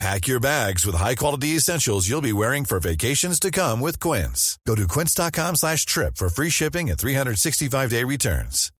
Pack 0.00 0.26
your 0.26 0.40
bags 0.40 0.84
with 0.84 0.96
high-quality 0.96 1.48
essentials 1.48 2.08
you'll 2.08 2.20
be 2.20 2.32
wearing 2.32 2.64
for 2.64 2.80
vacations 2.80 3.38
to 3.40 3.50
come 3.50 3.80
with 3.80 4.00
Quince. 4.00 4.58
Go 4.66 4.74
to 4.74 4.88
quince.com 4.88 5.56
slash 5.56 5.86
trip 5.86 6.16
for 6.16 6.28
free 6.28 6.50
shipping 6.50 6.90
and 6.90 6.98
365-day 6.98 8.04
returns. 8.04 8.72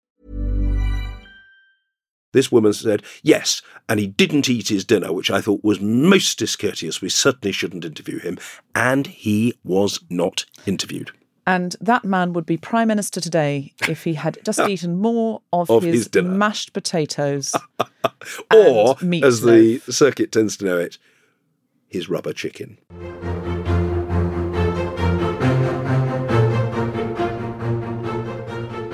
This 2.33 2.51
woman 2.51 2.73
said, 2.73 3.05
yes, 3.23 3.63
and 3.89 4.01
he 4.01 4.09
didn't 4.09 4.51
eat 4.51 4.67
his 4.67 4.85
dinner, 4.85 5.13
which 5.13 5.31
I 5.31 5.41
thought 5.41 5.63
was 5.63 5.81
most 5.81 6.37
discourteous. 6.37 7.01
We 7.01 7.09
certainly 7.09 7.53
shouldn't 7.53 7.85
interview 7.85 8.19
him. 8.19 8.39
And 8.75 9.07
he 9.07 9.55
was 9.63 10.01
not 10.11 10.45
interviewed. 10.67 11.13
And 11.47 11.77
that 11.81 12.05
man 12.05 12.33
would 12.33 12.47
be 12.47 12.57
Prime 12.57 12.89
Minister 12.89 13.21
today 13.21 13.73
if 13.89 14.05
he 14.05 14.15
had 14.15 14.39
just 14.45 14.61
eaten 14.69 14.97
more 14.97 15.43
of, 15.53 15.71
Of 15.71 15.83
his, 15.83 16.09
his 16.13 16.23
mashed 16.25 16.73
potatoes. 16.73 17.55
Or, 18.53 18.97
and 19.01 19.23
as 19.25 19.43
the 19.43 19.79
meatloaf. 19.81 19.93
circuit 19.93 20.33
tends 20.33 20.57
to 20.59 20.65
know 20.65 20.79
it, 20.79 20.99
his 21.89 22.09
rubber 22.09 22.33
chicken. 22.33 22.79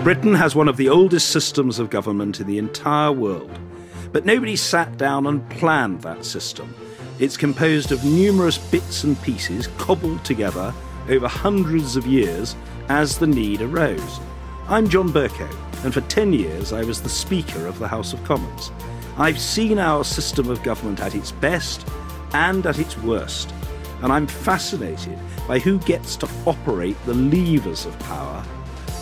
Britain 0.02 0.34
has 0.34 0.56
one 0.56 0.68
of 0.68 0.76
the 0.76 0.88
oldest 0.88 1.28
systems 1.28 1.78
of 1.78 1.90
government 1.90 2.40
in 2.40 2.46
the 2.46 2.58
entire 2.58 3.12
world, 3.12 3.56
but 4.12 4.24
nobody 4.24 4.56
sat 4.56 4.96
down 4.96 5.26
and 5.26 5.48
planned 5.50 6.02
that 6.02 6.24
system. 6.24 6.74
It's 7.20 7.36
composed 7.36 7.92
of 7.92 8.04
numerous 8.04 8.58
bits 8.58 9.04
and 9.04 9.20
pieces 9.22 9.68
cobbled 9.78 10.24
together 10.24 10.74
over 11.08 11.28
hundreds 11.28 11.96
of 11.96 12.06
years 12.06 12.56
as 12.88 13.18
the 13.18 13.26
need 13.26 13.62
arose. 13.62 14.20
I'm 14.68 14.88
John 14.88 15.08
Bercow, 15.10 15.50
and 15.84 15.92
for 15.94 16.00
10 16.02 16.32
years 16.32 16.72
I 16.72 16.82
was 16.82 17.00
the 17.00 17.08
Speaker 17.08 17.66
of 17.66 17.78
the 17.78 17.88
House 17.88 18.12
of 18.12 18.22
Commons. 18.24 18.70
I've 19.16 19.38
seen 19.38 19.78
our 19.78 20.04
system 20.04 20.48
of 20.48 20.62
government 20.62 21.00
at 21.00 21.14
its 21.14 21.32
best 21.32 21.86
and 22.32 22.64
at 22.66 22.78
its 22.78 22.96
worst, 22.98 23.52
and 24.02 24.12
I'm 24.12 24.26
fascinated 24.26 25.18
by 25.46 25.58
who 25.58 25.78
gets 25.80 26.16
to 26.16 26.28
operate 26.46 26.96
the 27.06 27.14
levers 27.14 27.86
of 27.86 27.98
power 28.00 28.44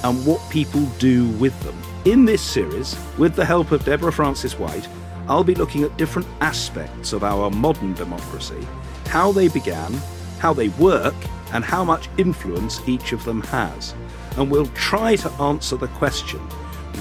and 0.04 0.24
what 0.24 0.40
people 0.50 0.84
do 0.98 1.28
with 1.32 1.58
them. 1.62 1.76
In 2.04 2.24
this 2.24 2.42
series, 2.42 2.96
with 3.18 3.34
the 3.34 3.44
help 3.44 3.72
of 3.72 3.84
Deborah 3.84 4.12
Frances-White, 4.12 4.88
I'll 5.28 5.44
be 5.44 5.54
looking 5.54 5.82
at 5.82 5.96
different 5.98 6.26
aspects 6.40 7.12
of 7.12 7.22
our 7.22 7.50
modern 7.50 7.92
democracy, 7.92 8.66
how 9.06 9.30
they 9.30 9.48
began, 9.48 9.92
how 10.38 10.54
they 10.54 10.68
work, 10.70 11.14
and 11.52 11.64
how 11.64 11.84
much 11.84 12.08
influence 12.18 12.80
each 12.88 13.12
of 13.12 13.24
them 13.24 13.42
has. 13.42 13.94
And 14.36 14.50
we'll 14.50 14.66
try 14.68 15.16
to 15.16 15.30
answer 15.32 15.76
the 15.76 15.88
question 15.88 16.40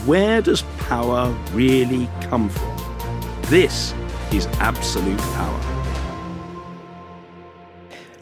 where 0.06 0.42
does 0.42 0.62
power 0.78 1.36
really 1.52 2.10
come 2.22 2.50
from? 2.50 2.78
This 3.44 3.94
is 4.32 4.46
absolute 4.60 5.20
power. 5.20 5.78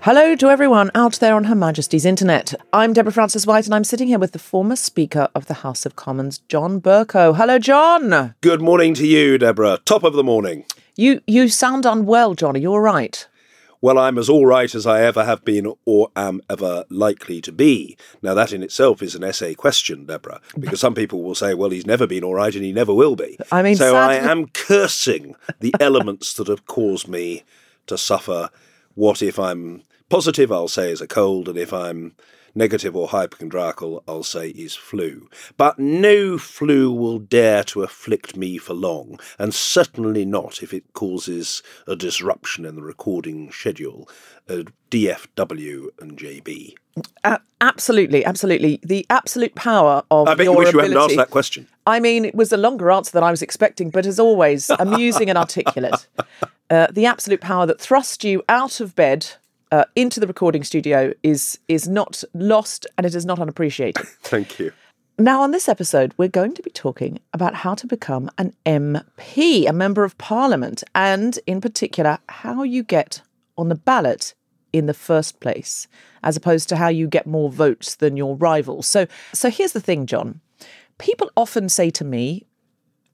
Hello 0.02 0.36
to 0.36 0.50
everyone 0.50 0.92
out 0.94 1.14
there 1.14 1.34
on 1.34 1.46
Her 1.46 1.56
Majesty's 1.56 2.06
Internet. 2.06 2.54
I'm 2.72 2.94
Deborah 2.94 3.12
Frances-White, 3.12 3.66
and 3.66 3.74
I'm 3.74 3.84
sitting 3.84 4.08
here 4.08 4.20
with 4.20 4.34
the 4.34 4.40
former 4.40 4.76
Speaker 4.76 5.30
of 5.34 5.48
the 5.48 5.56
House 5.56 5.84
of 5.84 5.96
Commons, 5.96 6.38
John 6.48 6.80
Bercow. 6.80 7.36
Hello, 7.36 7.58
John. 7.58 8.36
Good 8.42 8.62
morning 8.62 8.94
to 8.94 9.08
you, 9.08 9.40
Deborah. 9.40 9.80
Top 9.84 10.04
of 10.04 10.14
the 10.14 10.24
morning. 10.24 10.66
You 10.96 11.22
you 11.26 11.50
sound 11.50 11.88
unwell, 11.88 12.36
John. 12.36 12.56
Are 12.56 12.60
you 12.60 12.72
all 12.72 12.82
right? 12.82 13.28
Well, 13.86 14.00
I'm 14.00 14.18
as 14.18 14.30
all 14.30 14.48
right 14.48 14.74
as 14.74 14.88
I 14.88 15.04
ever 15.04 15.26
have 15.26 15.46
been 15.46 15.72
or 15.86 16.10
am 16.16 16.42
ever 16.50 16.86
likely 16.90 17.40
to 17.42 17.52
be. 17.52 17.96
Now, 18.20 18.34
that 18.34 18.52
in 18.52 18.64
itself 18.64 19.04
is 19.04 19.14
an 19.14 19.24
essay 19.24 19.54
question, 19.54 20.08
Deborah, 20.08 20.42
because 20.58 20.80
some 20.80 20.96
people 20.96 21.22
will 21.22 21.36
say, 21.36 21.54
well, 21.54 21.70
he's 21.70 21.86
never 21.86 22.08
been 22.08 22.24
all 22.24 22.34
right 22.34 22.56
and 22.56 22.64
he 22.64 22.72
never 22.72 22.96
will 22.96 23.16
be. 23.16 23.38
I 23.52 23.62
mean, 23.62 23.76
so 23.76 23.96
I 23.96 24.16
am 24.16 24.48
cursing 24.48 25.36
the 25.60 25.72
elements 25.80 26.34
that 26.34 26.48
have 26.48 26.66
caused 26.66 27.08
me 27.08 27.44
to 27.86 27.96
suffer 27.96 28.50
what, 28.96 29.22
if 29.22 29.38
I'm 29.38 29.84
positive, 30.10 30.52
I'll 30.52 30.68
say 30.68 30.90
is 30.90 31.00
a 31.00 31.06
cold, 31.06 31.48
and 31.48 31.56
if 31.60 31.72
I'm 31.72 32.16
negative 32.56 32.96
or 32.96 33.10
hypochondriacal, 33.10 34.04
I'll 34.08 34.24
say 34.24 34.50
is 34.50 34.76
flu. 34.76 35.30
But 35.58 35.78
no 35.78 36.38
flu 36.38 36.92
will 36.92 37.20
dare 37.20 37.64
to 37.66 37.84
afflict 37.84 38.36
me 38.36 38.58
for 38.58 38.74
long, 38.74 39.20
and 39.38 39.54
certainly 39.54 40.26
not 40.26 40.64
if 40.64 40.74
it 40.74 40.94
causes 40.94 41.62
a 41.88 41.96
disruption 41.96 42.66
in 42.66 42.76
the 42.76 42.84
recording 42.84 43.52
schedule 43.52 44.10
DFW 44.48 45.88
and 46.00 46.18
JB. 46.18 46.76
Uh, 47.24 47.38
absolutely, 47.60 48.24
absolutely. 48.24 48.80
The 48.84 49.06
absolute 49.10 49.56
power 49.56 50.04
of 50.10 50.28
I 50.28 50.36
bet 50.36 50.46
you 50.46 50.52
your 50.52 50.60
wish 50.60 50.74
you 50.74 50.80
hadn't 50.80 50.98
asked 50.98 51.18
that 51.18 51.30
question. 51.30 51.68
I 51.86 52.00
mean, 52.00 52.24
it 52.24 52.36
was 52.36 52.54
a 52.54 52.58
longer 52.58 52.90
answer 52.92 53.12
than 53.12 53.24
I 53.24 53.32
was 53.32 53.42
expecting, 53.42 53.90
but 53.90 54.06
as 54.06 54.20
always, 54.20 54.70
amusing 54.80 55.30
and 55.30 55.38
articulate. 55.38 56.08
Uh, 56.68 56.88
the 56.92 57.06
absolute 57.06 57.42
power 57.42 57.68
that 57.68 57.80
thrust 57.80 58.24
you 58.24 58.44
out 58.50 58.80
of 58.80 58.96
bed 58.96 59.34
uh, 59.76 59.84
into 59.94 60.22
the 60.22 60.28
recording 60.28 60.64
studio 60.64 61.12
is 61.22 61.60
is 61.68 61.86
not 61.88 62.24
lost, 62.34 62.88
and 62.98 63.06
it 63.06 63.14
is 63.14 63.26
not 63.26 63.40
unappreciated. 63.40 64.06
Thank 64.22 64.58
you. 64.58 64.72
Now, 65.18 65.42
on 65.42 65.52
this 65.52 65.68
episode, 65.68 66.14
we're 66.18 66.30
going 66.30 66.54
to 66.54 66.62
be 66.62 66.70
talking 66.70 67.20
about 67.34 67.56
how 67.56 67.76
to 67.76 67.88
become 67.88 68.30
an 68.38 68.54
MP, 68.66 69.68
a 69.68 69.74
Member 69.74 70.06
of 70.06 70.18
Parliament, 70.18 70.84
and 70.94 71.38
in 71.46 71.60
particular, 71.60 72.20
how 72.30 72.64
you 72.64 72.84
get 72.84 73.22
on 73.58 73.68
the 73.68 73.76
ballot 73.76 74.34
in 74.72 74.86
the 74.86 74.94
first 74.94 75.42
place, 75.42 75.88
as 76.24 76.38
opposed 76.38 76.70
to 76.70 76.78
how 76.78 76.88
you 76.88 77.08
get 77.08 77.28
more 77.28 77.50
votes 77.50 77.96
than 77.96 78.16
your 78.16 78.38
rivals. 78.38 78.88
So, 78.88 79.08
so 79.34 79.50
here's 79.50 79.74
the 79.74 79.82
thing, 79.82 80.06
John. 80.06 80.40
People 81.00 81.30
often 81.36 81.68
say 81.68 81.90
to 81.92 82.06
me, 82.06 82.46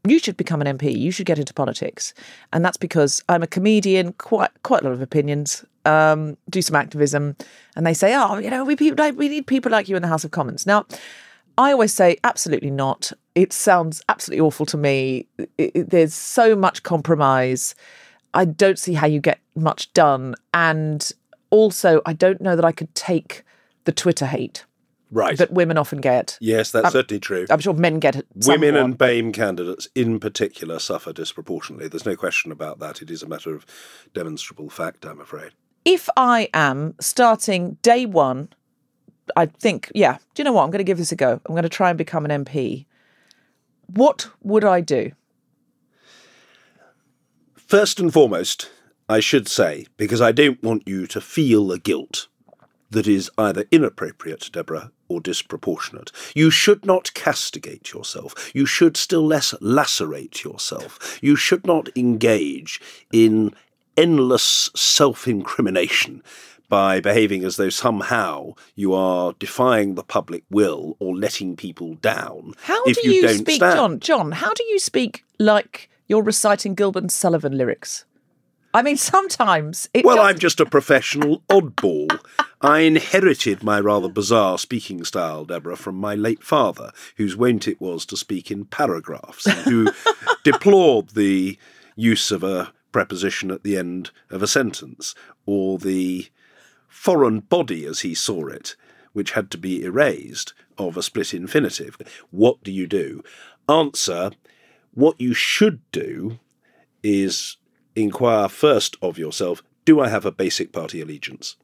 you 0.07 0.19
should 0.19 0.37
become 0.37 0.61
an 0.61 0.77
MP. 0.77 0.95
You 0.95 1.11
should 1.11 1.25
get 1.27 1.39
into 1.39 1.53
politics, 1.53 2.13
and 2.53 2.63
that's 2.63 2.77
because 2.77 3.23
I'm 3.29 3.43
a 3.43 3.47
comedian. 3.47 4.13
Quite 4.13 4.51
quite 4.63 4.81
a 4.81 4.85
lot 4.85 4.93
of 4.93 5.01
opinions. 5.01 5.63
Um, 5.85 6.37
do 6.49 6.61
some 6.61 6.75
activism, 6.75 7.35
and 7.75 7.85
they 7.87 7.93
say, 7.93 8.13
"Oh, 8.15 8.37
you 8.37 8.49
know, 8.49 8.63
we 8.63 8.75
people 8.75 9.03
like 9.03 9.17
we 9.17 9.29
need 9.29 9.47
people 9.47 9.71
like 9.71 9.89
you 9.89 9.95
in 9.95 10.01
the 10.03 10.07
House 10.07 10.23
of 10.23 10.31
Commons." 10.31 10.65
Now, 10.67 10.85
I 11.57 11.71
always 11.71 11.93
say, 11.93 12.17
absolutely 12.23 12.69
not. 12.71 13.11
It 13.35 13.51
sounds 13.51 14.01
absolutely 14.07 14.41
awful 14.41 14.65
to 14.67 14.77
me. 14.77 15.27
It- 15.37 15.71
it- 15.75 15.89
there's 15.89 16.13
so 16.13 16.55
much 16.55 16.83
compromise. 16.83 17.73
I 18.33 18.45
don't 18.45 18.77
see 18.79 18.93
how 18.93 19.07
you 19.07 19.19
get 19.19 19.39
much 19.55 19.91
done, 19.93 20.35
and 20.53 21.11
also, 21.49 22.01
I 22.05 22.13
don't 22.13 22.41
know 22.41 22.55
that 22.55 22.63
I 22.63 22.71
could 22.71 22.93
take 22.95 23.43
the 23.85 23.91
Twitter 23.91 24.25
hate 24.27 24.63
Right. 25.11 25.37
that 25.37 25.51
women 25.51 25.77
often 25.77 25.99
get. 25.99 26.37
yes, 26.39 26.71
that's 26.71 26.93
certainly 26.93 27.19
true. 27.19 27.45
I'm 27.49 27.59
sure 27.59 27.73
men 27.73 27.99
get 27.99 28.15
it. 28.15 28.25
Women 28.45 28.77
and 28.77 28.97
BAME 28.97 29.33
candidates 29.33 29.89
in 29.95 30.19
particular 30.21 30.79
suffer 30.79 31.11
disproportionately. 31.11 31.89
There's 31.89 32.05
no 32.05 32.15
question 32.15 32.51
about 32.51 32.79
that. 32.79 33.01
It 33.01 33.11
is 33.11 33.21
a 33.21 33.27
matter 33.27 33.53
of 33.53 33.65
demonstrable 34.13 34.69
fact, 34.69 35.05
I'm 35.05 35.19
afraid. 35.19 35.51
If 35.85 36.09
I 36.15 36.49
am 36.53 36.95
starting 36.99 37.77
day 37.81 38.05
one, 38.05 38.49
I 39.35 39.45
think, 39.45 39.91
yeah, 39.95 40.17
do 40.33 40.41
you 40.41 40.43
know 40.43 40.53
what? 40.53 40.63
I'm 40.63 40.71
going 40.71 40.79
to 40.79 40.83
give 40.83 40.97
this 40.97 41.11
a 41.11 41.15
go. 41.15 41.39
I'm 41.45 41.53
going 41.53 41.63
to 41.63 41.69
try 41.69 41.89
and 41.89 41.97
become 41.97 42.25
an 42.25 42.45
MP. 42.45 42.85
What 43.87 44.29
would 44.41 44.63
I 44.63 44.81
do? 44.81 45.11
First 47.55 47.99
and 47.99 48.11
foremost, 48.11 48.69
I 49.07 49.19
should 49.19 49.47
say, 49.47 49.87
because 49.97 50.21
I 50.21 50.31
don't 50.31 50.61
want 50.61 50.87
you 50.87 51.07
to 51.07 51.21
feel 51.21 51.71
a 51.71 51.79
guilt 51.79 52.27
that 52.89 53.07
is 53.07 53.31
either 53.37 53.65
inappropriate, 53.71 54.49
Deborah, 54.51 54.91
or 55.07 55.21
disproportionate. 55.21 56.11
You 56.35 56.49
should 56.49 56.85
not 56.85 57.13
castigate 57.13 57.93
yourself. 57.93 58.51
You 58.53 58.65
should 58.65 58.97
still 58.97 59.25
less 59.25 59.53
lacerate 59.61 60.43
yourself. 60.43 61.19
You 61.21 61.35
should 61.35 61.65
not 61.65 61.89
engage 61.97 62.81
in 63.11 63.53
endless 63.97 64.69
self 64.75 65.27
incrimination 65.27 66.23
by 66.69 67.01
behaving 67.01 67.43
as 67.43 67.57
though 67.57 67.69
somehow 67.69 68.53
you 68.75 68.93
are 68.93 69.33
defying 69.39 69.95
the 69.95 70.03
public 70.03 70.43
will 70.49 70.95
or 70.99 71.15
letting 71.15 71.55
people 71.57 71.95
down. 71.95 72.53
How 72.63 72.81
do 72.85 72.93
you, 73.03 73.23
don't 73.23 73.39
speak, 73.39 73.57
stand. 73.57 73.75
John? 73.75 73.99
John, 73.99 74.31
how 74.31 74.53
do 74.53 74.63
you 74.63 74.79
speak 74.79 75.25
like 75.37 75.89
you're 76.07 76.23
reciting 76.23 76.73
Gilbert 76.75 77.03
and 77.03 77.11
Sullivan 77.11 77.57
lyrics? 77.57 78.05
I 78.73 78.83
mean, 78.83 78.95
sometimes 79.15 79.89
it 79.93 80.05
Well, 80.05 80.15
just- 80.15 80.25
I'm 80.27 80.39
just 80.39 80.59
a 80.61 80.65
professional 80.65 81.41
oddball. 81.49 82.17
I 82.61 82.81
inherited 82.81 83.63
my 83.63 83.79
rather 83.79 84.07
bizarre 84.07 84.57
speaking 84.57 85.03
style, 85.03 85.43
Deborah, 85.45 85.75
from 85.75 85.95
my 85.95 86.13
late 86.15 86.43
father, 86.43 86.91
whose 87.17 87.35
wont 87.35 87.67
it 87.67 87.81
was 87.81 88.05
to 88.05 88.15
speak 88.15 88.49
in 88.51 88.65
paragraphs, 88.65 89.45
and 89.47 89.57
who 89.65 89.87
deplored 90.45 91.09
the 91.09 91.57
use 91.97 92.31
of 92.31 92.43
a 92.43 92.71
preposition 92.91 93.51
at 93.51 93.63
the 93.63 93.77
end 93.77 94.11
of 94.29 94.41
a 94.43 94.47
sentence, 94.47 95.15
or 95.45 95.77
the 95.77 96.29
foreign 96.87 97.39
body 97.39 97.85
as 97.85 98.01
he 98.01 98.13
saw 98.13 98.47
it, 98.47 98.75
which 99.13 99.31
had 99.31 99.49
to 99.51 99.57
be 99.57 99.83
erased 99.83 100.53
of 100.77 100.97
a 100.97 101.03
split 101.03 101.33
infinitive. 101.33 101.97
What 102.31 102.63
do 102.63 102.71
you 102.71 102.87
do? 102.87 103.23
Answer 103.69 104.31
what 104.93 105.19
you 105.19 105.33
should 105.33 105.79
do 105.91 106.39
is 107.03 107.57
inquire 107.95 108.49
first 108.49 108.97
of 109.01 109.17
yourself 109.17 109.63
do 109.83 109.99
I 109.99 110.09
have 110.09 110.25
a 110.25 110.31
basic 110.31 110.71
party 110.71 111.01
allegiance? 111.01 111.55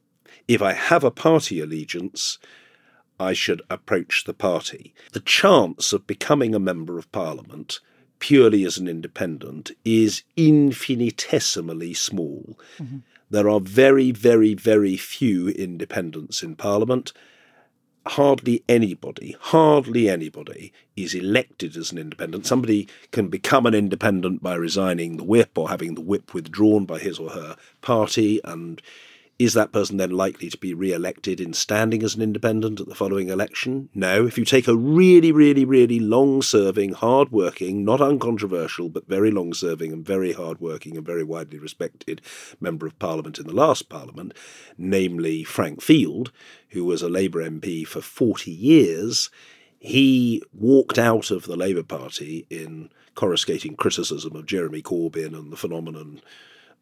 If 0.48 0.60
I 0.60 0.72
have 0.72 1.04
a 1.04 1.10
party 1.10 1.60
allegiance, 1.60 2.38
I 3.20 3.32
should 3.32 3.62
approach 3.70 4.24
the 4.24 4.34
party. 4.34 4.94
The 5.12 5.20
chance 5.20 5.92
of 5.92 6.06
becoming 6.06 6.54
a 6.54 6.58
member 6.60 6.98
of 6.98 7.10
parliament 7.12 7.80
purely 8.18 8.64
as 8.64 8.78
an 8.78 8.88
independent 8.88 9.70
is 9.84 10.22
infinitesimally 10.36 11.94
small. 11.94 12.58
Mm-hmm. 12.78 12.98
There 13.30 13.48
are 13.48 13.60
very, 13.60 14.10
very, 14.10 14.54
very 14.54 14.96
few 14.96 15.48
independents 15.48 16.42
in 16.42 16.56
parliament 16.56 17.12
hardly 18.08 18.64
anybody, 18.68 19.36
hardly 19.38 20.08
anybody 20.08 20.72
is 20.96 21.14
elected 21.14 21.76
as 21.76 21.92
an 21.92 21.98
independent. 21.98 22.46
Somebody 22.46 22.88
can 23.12 23.28
become 23.28 23.66
an 23.66 23.74
independent 23.74 24.42
by 24.42 24.54
resigning 24.54 25.16
the 25.16 25.24
whip 25.24 25.56
or 25.56 25.68
having 25.68 25.94
the 25.94 26.00
whip 26.00 26.34
withdrawn 26.34 26.84
by 26.84 26.98
his 26.98 27.18
or 27.18 27.30
her 27.30 27.56
party 27.80 28.40
and 28.44 28.82
is 29.38 29.54
that 29.54 29.70
person 29.70 29.98
then 29.98 30.10
likely 30.10 30.50
to 30.50 30.58
be 30.58 30.74
re 30.74 30.92
elected 30.92 31.40
in 31.40 31.52
standing 31.52 32.02
as 32.02 32.16
an 32.16 32.22
independent 32.22 32.80
at 32.80 32.88
the 32.88 32.94
following 32.94 33.28
election? 33.28 33.88
No. 33.94 34.26
If 34.26 34.36
you 34.36 34.44
take 34.44 34.66
a 34.66 34.76
really, 34.76 35.30
really, 35.30 35.64
really 35.64 36.00
long 36.00 36.42
serving, 36.42 36.94
hard 36.94 37.30
working, 37.30 37.84
not 37.84 38.00
uncontroversial, 38.00 38.88
but 38.88 39.06
very 39.06 39.30
long 39.30 39.54
serving 39.54 39.92
and 39.92 40.04
very 40.04 40.32
hard 40.32 40.60
working 40.60 40.96
and 40.96 41.06
very 41.06 41.22
widely 41.22 41.58
respected 41.58 42.20
member 42.60 42.86
of 42.86 42.98
parliament 42.98 43.38
in 43.38 43.46
the 43.46 43.54
last 43.54 43.88
parliament, 43.88 44.34
namely 44.76 45.44
Frank 45.44 45.80
Field, 45.82 46.32
who 46.70 46.84
was 46.84 47.00
a 47.00 47.08
Labour 47.08 47.48
MP 47.48 47.86
for 47.86 48.00
40 48.00 48.50
years, 48.50 49.30
he 49.78 50.42
walked 50.52 50.98
out 50.98 51.30
of 51.30 51.44
the 51.44 51.56
Labour 51.56 51.84
Party 51.84 52.44
in 52.50 52.90
coruscating 53.14 53.76
criticism 53.76 54.34
of 54.34 54.46
Jeremy 54.46 54.82
Corbyn 54.82 55.38
and 55.38 55.52
the 55.52 55.56
phenomenon 55.56 56.20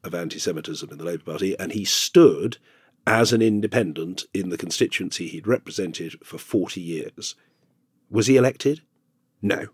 of 0.06 0.14
anti 0.14 0.38
Semitism 0.38 0.88
in 0.90 0.98
the 0.98 1.04
Labour 1.04 1.24
Party, 1.24 1.58
and 1.58 1.72
he 1.72 1.84
stood 1.84 2.58
as 3.06 3.32
an 3.32 3.42
independent 3.42 4.24
in 4.34 4.48
the 4.48 4.58
constituency 4.58 5.28
he'd 5.28 5.46
represented 5.46 6.16
for 6.24 6.38
40 6.38 6.80
years. 6.80 7.34
Was 8.10 8.26
he 8.26 8.36
elected? 8.36 8.82
No, 9.42 9.68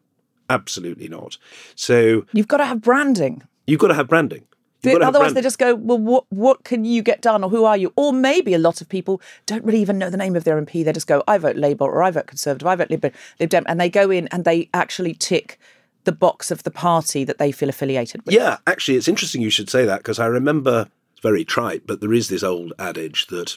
absolutely 0.50 1.08
not. 1.08 1.38
So. 1.74 2.26
You've 2.32 2.48
got 2.48 2.58
to 2.58 2.66
have 2.66 2.80
branding. 2.80 3.42
You've 3.66 3.80
got 3.80 3.88
to 3.88 3.94
have 3.94 4.08
branding. 4.08 4.46
Otherwise, 4.84 5.34
they 5.34 5.42
just 5.42 5.58
go, 5.58 5.74
well, 5.76 5.98
what 5.98 6.24
what 6.30 6.64
can 6.64 6.84
you 6.84 7.02
get 7.02 7.22
done, 7.22 7.44
or 7.44 7.50
who 7.50 7.64
are 7.64 7.76
you? 7.76 7.92
Or 7.96 8.12
maybe 8.12 8.52
a 8.52 8.58
lot 8.58 8.80
of 8.80 8.88
people 8.88 9.20
don't 9.46 9.64
really 9.64 9.80
even 9.80 9.98
know 9.98 10.10
the 10.10 10.16
name 10.16 10.34
of 10.34 10.44
their 10.44 10.60
MP. 10.60 10.84
They 10.84 10.92
just 10.92 11.06
go, 11.06 11.22
I 11.28 11.38
vote 11.38 11.56
Labour, 11.56 11.84
or 11.84 12.02
I 12.02 12.10
vote 12.10 12.26
Conservative, 12.26 12.66
I 12.66 12.74
vote 12.74 12.90
Lib, 12.90 13.12
Lib 13.38 13.50
Dem, 13.50 13.64
and 13.68 13.80
they 13.80 13.88
go 13.88 14.10
in 14.10 14.26
and 14.28 14.44
they 14.44 14.68
actually 14.74 15.14
tick 15.14 15.58
the 16.04 16.12
box 16.12 16.50
of 16.50 16.62
the 16.62 16.70
party 16.70 17.24
that 17.24 17.38
they 17.38 17.52
feel 17.52 17.68
affiliated 17.68 18.24
with. 18.24 18.34
Yeah, 18.34 18.58
actually, 18.66 18.96
it's 18.96 19.08
interesting 19.08 19.42
you 19.42 19.50
should 19.50 19.70
say 19.70 19.84
that 19.84 19.98
because 19.98 20.18
I 20.18 20.26
remember 20.26 20.88
it's 21.12 21.20
very 21.20 21.44
trite, 21.44 21.86
but 21.86 22.00
there 22.00 22.12
is 22.12 22.28
this 22.28 22.42
old 22.42 22.72
adage 22.78 23.26
that 23.28 23.56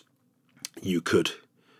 you 0.81 1.01
could 1.01 1.31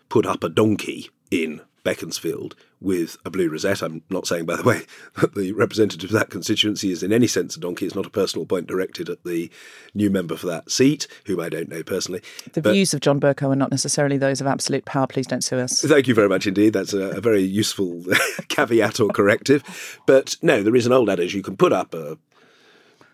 put 0.08 0.26
up 0.26 0.42
a 0.42 0.48
donkey 0.48 1.10
in 1.30 1.60
Beaconsfield 1.84 2.56
with 2.80 3.16
a 3.24 3.30
blue 3.30 3.48
rosette. 3.48 3.82
I'm 3.82 4.02
not 4.10 4.26
saying, 4.26 4.44
by 4.44 4.56
the 4.56 4.62
way, 4.62 4.82
that 5.16 5.34
the 5.34 5.52
representative 5.52 6.10
of 6.10 6.18
that 6.18 6.30
constituency 6.30 6.90
is 6.90 7.02
in 7.02 7.12
any 7.12 7.26
sense 7.26 7.56
a 7.56 7.60
donkey. 7.60 7.86
It's 7.86 7.94
not 7.94 8.06
a 8.06 8.10
personal 8.10 8.46
point 8.46 8.66
directed 8.66 9.08
at 9.08 9.24
the 9.24 9.50
new 9.94 10.10
member 10.10 10.36
for 10.36 10.46
that 10.46 10.70
seat, 10.70 11.06
whom 11.24 11.40
I 11.40 11.48
don't 11.48 11.68
know 11.68 11.82
personally. 11.82 12.22
The 12.52 12.62
but, 12.62 12.72
views 12.72 12.92
of 12.94 13.00
John 13.00 13.20
Bercow 13.20 13.52
are 13.52 13.56
not 13.56 13.70
necessarily 13.70 14.18
those 14.18 14.40
of 14.40 14.46
absolute 14.46 14.84
power. 14.84 15.06
Please 15.06 15.26
don't 15.26 15.44
sue 15.44 15.58
us. 15.58 15.82
Thank 15.82 16.06
you 16.06 16.14
very 16.14 16.28
much 16.28 16.46
indeed. 16.46 16.72
That's 16.72 16.92
a, 16.92 17.10
a 17.10 17.20
very 17.20 17.42
useful 17.42 18.04
caveat 18.48 19.00
or 19.00 19.08
corrective. 19.08 20.00
But 20.06 20.36
no, 20.42 20.62
there 20.62 20.76
is 20.76 20.86
an 20.86 20.92
old 20.92 21.08
adage 21.08 21.34
you 21.34 21.42
can 21.42 21.56
put 21.56 21.72
up 21.72 21.94
a 21.94 22.18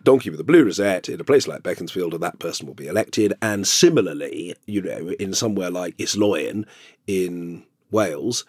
donkey 0.02 0.30
with 0.30 0.40
a 0.40 0.44
blue 0.44 0.64
rosette 0.64 1.08
in 1.08 1.20
a 1.20 1.24
place 1.24 1.46
like 1.46 1.62
Beaconsfield, 1.62 2.14
and 2.14 2.22
that 2.22 2.38
person 2.38 2.66
will 2.66 2.74
be 2.74 2.88
elected. 2.88 3.34
And 3.40 3.66
similarly, 3.66 4.56
you 4.66 4.82
know, 4.82 5.10
in 5.20 5.34
somewhere 5.34 5.70
like 5.70 5.96
Islwyn 5.98 6.66
in 7.06 7.64
Wales, 7.90 8.44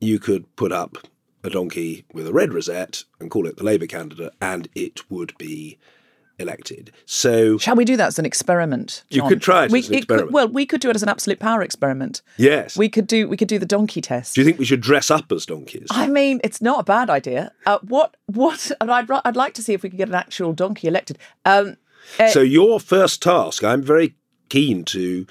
you 0.00 0.18
could 0.18 0.54
put 0.56 0.72
up 0.72 0.98
a 1.44 1.50
donkey 1.50 2.04
with 2.12 2.26
a 2.26 2.32
red 2.32 2.52
rosette 2.52 3.04
and 3.20 3.30
call 3.30 3.46
it 3.46 3.56
the 3.56 3.64
Labour 3.64 3.86
candidate, 3.86 4.32
and 4.40 4.68
it 4.74 5.10
would 5.10 5.36
be 5.38 5.78
elected. 6.38 6.92
So, 7.06 7.56
shall 7.58 7.76
we 7.76 7.84
do 7.84 7.96
that 7.96 8.08
as 8.08 8.18
an 8.18 8.26
experiment? 8.26 9.04
John? 9.10 9.24
You 9.24 9.28
could 9.28 9.42
try 9.42 9.64
it 9.64 9.70
we, 9.70 9.78
as 9.80 9.88
an 9.88 9.94
experiment. 9.96 10.28
Could, 10.28 10.34
well, 10.34 10.48
we 10.48 10.66
could 10.66 10.80
do 10.80 10.90
it 10.90 10.96
as 10.96 11.02
an 11.02 11.08
absolute 11.08 11.38
power 11.38 11.62
experiment. 11.62 12.22
Yes, 12.36 12.76
we 12.76 12.88
could 12.88 13.06
do. 13.06 13.28
We 13.28 13.36
could 13.36 13.48
do 13.48 13.58
the 13.58 13.66
donkey 13.66 14.00
test. 14.00 14.34
Do 14.34 14.40
you 14.40 14.44
think 14.44 14.58
we 14.58 14.64
should 14.64 14.80
dress 14.80 15.10
up 15.10 15.30
as 15.32 15.46
donkeys? 15.46 15.88
I 15.90 16.08
mean, 16.08 16.40
it's 16.44 16.60
not 16.60 16.80
a 16.80 16.84
bad 16.84 17.10
idea. 17.10 17.52
Uh, 17.64 17.78
what? 17.82 18.16
What? 18.26 18.70
I'd 18.80 19.10
I'd 19.10 19.36
like 19.36 19.54
to 19.54 19.62
see 19.62 19.72
if 19.72 19.82
we 19.82 19.90
could 19.90 19.98
get 19.98 20.08
an 20.08 20.14
actual 20.14 20.52
donkey 20.52 20.88
elected. 20.88 21.18
Um, 21.44 21.76
uh, 22.18 22.28
so 22.28 22.40
your 22.40 22.80
first 22.80 23.22
task, 23.22 23.64
I'm 23.64 23.82
very 23.82 24.14
keen 24.48 24.84
to 24.84 25.26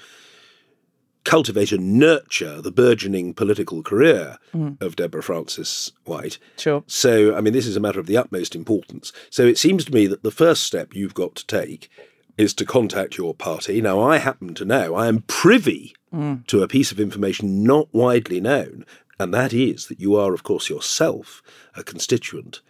cultivate 1.26 1.72
and 1.72 1.98
nurture 1.98 2.62
the 2.62 2.70
burgeoning 2.70 3.34
political 3.34 3.82
career 3.82 4.38
mm. 4.54 4.80
of 4.80 4.96
Deborah 4.96 5.22
Francis 5.22 5.92
White. 6.04 6.38
Sure. 6.56 6.82
So, 6.86 7.36
I 7.36 7.42
mean, 7.42 7.52
this 7.52 7.66
is 7.66 7.76
a 7.76 7.80
matter 7.80 8.00
of 8.00 8.06
the 8.06 8.16
utmost 8.16 8.54
importance. 8.54 9.12
So 9.28 9.44
it 9.44 9.58
seems 9.58 9.84
to 9.84 9.92
me 9.92 10.06
that 10.06 10.22
the 10.22 10.30
first 10.30 10.62
step 10.62 10.94
you've 10.94 11.14
got 11.14 11.34
to 11.34 11.46
take 11.46 11.90
is 12.38 12.54
to 12.54 12.64
contact 12.64 13.18
your 13.18 13.34
party. 13.34 13.82
Now, 13.82 14.00
I 14.00 14.18
happen 14.18 14.54
to 14.54 14.64
know, 14.64 14.94
I 14.94 15.08
am 15.08 15.24
privy 15.26 15.94
mm. 16.14 16.46
to 16.46 16.62
a 16.62 16.68
piece 16.68 16.92
of 16.92 17.00
information 17.00 17.62
not 17.62 17.88
widely 17.92 18.40
known, 18.40 18.86
and 19.18 19.34
that 19.34 19.52
is 19.52 19.86
that 19.88 20.00
you 20.00 20.16
are, 20.16 20.32
of 20.32 20.42
course, 20.42 20.70
yourself 20.70 21.42
a 21.74 21.82
constituent 21.82 22.60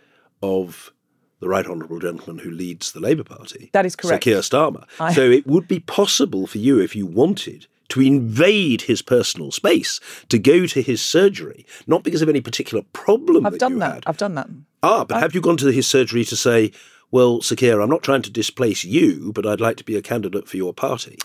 of 0.42 0.92
the 1.40 1.48
right 1.48 1.66
honourable 1.66 1.98
gentleman 1.98 2.38
who 2.38 2.50
leads 2.50 2.92
the 2.92 3.00
Labour 3.00 3.24
Party. 3.24 3.68
That 3.72 3.84
is 3.84 3.94
correct. 3.96 4.24
Sir 4.24 4.30
Keir 4.30 4.40
Starmer. 4.40 4.84
I... 4.98 5.12
So 5.12 5.30
it 5.30 5.46
would 5.46 5.68
be 5.68 5.80
possible 5.80 6.46
for 6.46 6.58
you, 6.58 6.80
if 6.80 6.96
you 6.96 7.04
wanted, 7.04 7.66
to 7.88 8.00
invade 8.00 8.82
his 8.82 9.02
personal 9.02 9.50
space, 9.50 10.00
to 10.28 10.38
go 10.38 10.66
to 10.66 10.82
his 10.82 11.02
surgery, 11.02 11.66
not 11.86 12.02
because 12.02 12.22
of 12.22 12.28
any 12.28 12.40
particular 12.40 12.82
problem. 12.92 13.46
I've 13.46 13.52
that 13.52 13.60
done 13.60 13.78
that. 13.78 13.94
Had. 13.94 14.04
I've 14.06 14.18
done 14.18 14.34
that. 14.34 14.48
Ah, 14.82 15.04
but 15.04 15.16
I've... 15.16 15.22
have 15.22 15.34
you 15.34 15.40
gone 15.40 15.56
to 15.58 15.68
his 15.68 15.86
surgery 15.86 16.24
to 16.24 16.36
say, 16.36 16.72
well, 17.10 17.40
Keir, 17.40 17.80
I'm 17.80 17.90
not 17.90 18.02
trying 18.02 18.22
to 18.22 18.30
displace 18.30 18.84
you, 18.84 19.32
but 19.32 19.46
I'd 19.46 19.60
like 19.60 19.76
to 19.78 19.84
be 19.84 19.96
a 19.96 20.02
candidate 20.02 20.48
for 20.48 20.56
your 20.56 20.74
party? 20.74 21.18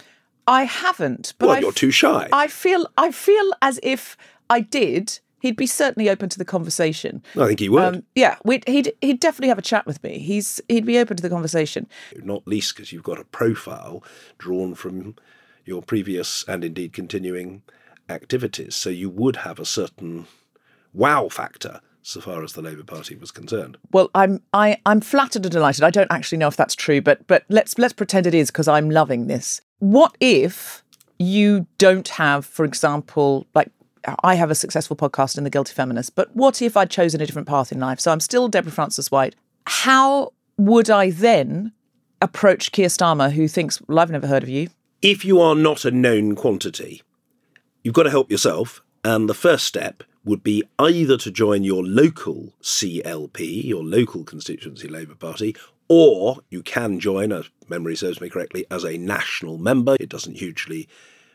I 0.47 0.63
haven't. 0.63 1.33
But 1.37 1.47
well, 1.47 1.57
I 1.57 1.59
you're 1.59 1.71
too 1.71 1.91
shy. 1.91 2.27
I 2.31 2.47
feel. 2.47 2.87
I 2.97 3.11
feel 3.11 3.51
as 3.61 3.79
if 3.83 4.17
I 4.49 4.61
did. 4.61 5.19
He'd 5.39 5.55
be 5.55 5.65
certainly 5.65 6.07
open 6.07 6.29
to 6.29 6.37
the 6.37 6.45
conversation. 6.45 7.23
I 7.35 7.47
think 7.47 7.59
he 7.59 7.69
would. 7.69 7.83
Um, 7.83 8.03
yeah, 8.13 8.37
he'd 8.67 8.93
he'd 9.01 9.19
definitely 9.19 9.47
have 9.47 9.57
a 9.57 9.63
chat 9.63 9.87
with 9.87 10.03
me. 10.03 10.19
He's 10.19 10.62
he'd 10.67 10.86
be 10.86 11.00
open 11.00 11.17
to 11.17 11.24
the 11.24 11.29
conversation. 11.29 11.88
Not 12.24 12.47
least 12.47 12.75
because 12.75 12.91
you've 12.91 13.03
got 13.03 13.19
a 13.19 13.24
profile 13.24 14.03
drawn 14.38 14.75
from 14.75 15.15
your 15.65 15.82
previous 15.82 16.44
and 16.48 16.63
indeed 16.63 16.94
continuing 16.94 17.63
activities. 18.10 18.75
So 18.75 18.89
you 18.89 19.10
would 19.10 19.38
have 19.38 19.60
a 19.60 19.65
certain 19.65 20.27
wow 20.94 21.30
factor 21.30 21.82
so 22.03 22.20
far 22.20 22.44
as 22.44 22.53
the 22.53 22.62
Labour 22.62 22.84
Party 22.84 23.15
was 23.15 23.32
concerned. 23.32 23.77
Well, 23.91 24.10
I'm 24.15 24.41
I, 24.53 24.77
I'm 24.86 25.01
flattered 25.01 25.46
and 25.46 25.51
delighted. 25.51 25.84
I 25.84 25.91
don't 25.91 26.12
actually 26.12 26.39
know 26.39 26.48
if 26.48 26.58
that's 26.58 26.75
true, 26.75 27.01
but 27.01 27.25
but 27.27 27.46
let's 27.50 27.77
let's 27.77 27.94
pretend 27.94 28.27
it 28.27 28.34
is 28.34 28.50
because 28.50 28.68
I'm 28.68 28.89
loving 28.89 29.27
this. 29.27 29.62
What 29.80 30.15
if 30.20 30.84
you 31.20 31.68
don't 31.77 32.08
have, 32.08 32.46
for 32.46 32.65
example, 32.65 33.46
like 33.53 33.70
I 34.24 34.34
have 34.36 34.50
a 34.50 34.56
successful 34.56 34.96
podcast 34.96 35.38
in 35.38 35.44
the 35.44 35.51
Guilty 35.51 35.74
Feminist, 35.74 36.15
but 36.15 36.36
what 36.36 36.62
if 36.62 36.75
I'd 36.75 36.89
chosen 36.89 37.22
a 37.22 37.25
different 37.25 37.48
path 37.48 37.72
in 37.72 37.80
life? 37.80 38.00
So 38.00 38.12
I'm 38.12 38.20
still 38.20 38.48
Deborah 38.48 38.72
Frances-White. 38.72 39.36
How 39.68 40.34
would 40.58 40.89
I 40.89 41.12
then 41.12 41.72
approach 42.20 42.72
Keir 42.72 42.88
Starmer, 42.88 43.32
who 43.32 43.48
thinks, 43.48 43.80
well, 43.88 44.00
I've 44.00 44.10
never 44.10 44.25
heard 44.25 44.41
of 44.41 44.50
you 44.50 44.70
if 45.01 45.25
you 45.25 45.41
are 45.41 45.55
not 45.55 45.84
a 45.84 45.91
known 45.91 46.36
quantity, 46.36 47.01
you've 47.84 47.96
got 47.96 48.03
to 48.03 48.12
help 48.12 48.29
yourself. 48.29 48.81
And 49.03 49.27
the 49.27 49.34
first 49.34 49.65
step 49.65 50.03
would 50.24 50.43
be 50.43 50.63
either 50.77 51.17
to 51.17 51.31
join 51.31 51.63
your 51.63 51.84
local 51.84 52.53
CLP, 52.62 53.63
your 53.63 53.84
local 53.84 54.24
constituency 54.24 54.88
Labour 54.88 55.15
Party, 55.15 55.55
or 55.89 56.38
you 56.50 56.62
can 56.62 57.00
join, 57.00 57.31
as 57.31 57.50
memory 57.67 57.96
serves 57.96 58.22
me 58.22 58.29
correctly, 58.29 58.65
as 58.70 58.84
a 58.84 58.98
national 58.98 59.58
member. 59.58 59.98
It 60.00 60.10
doesn't 60.10 60.38
hugely 60.38 60.88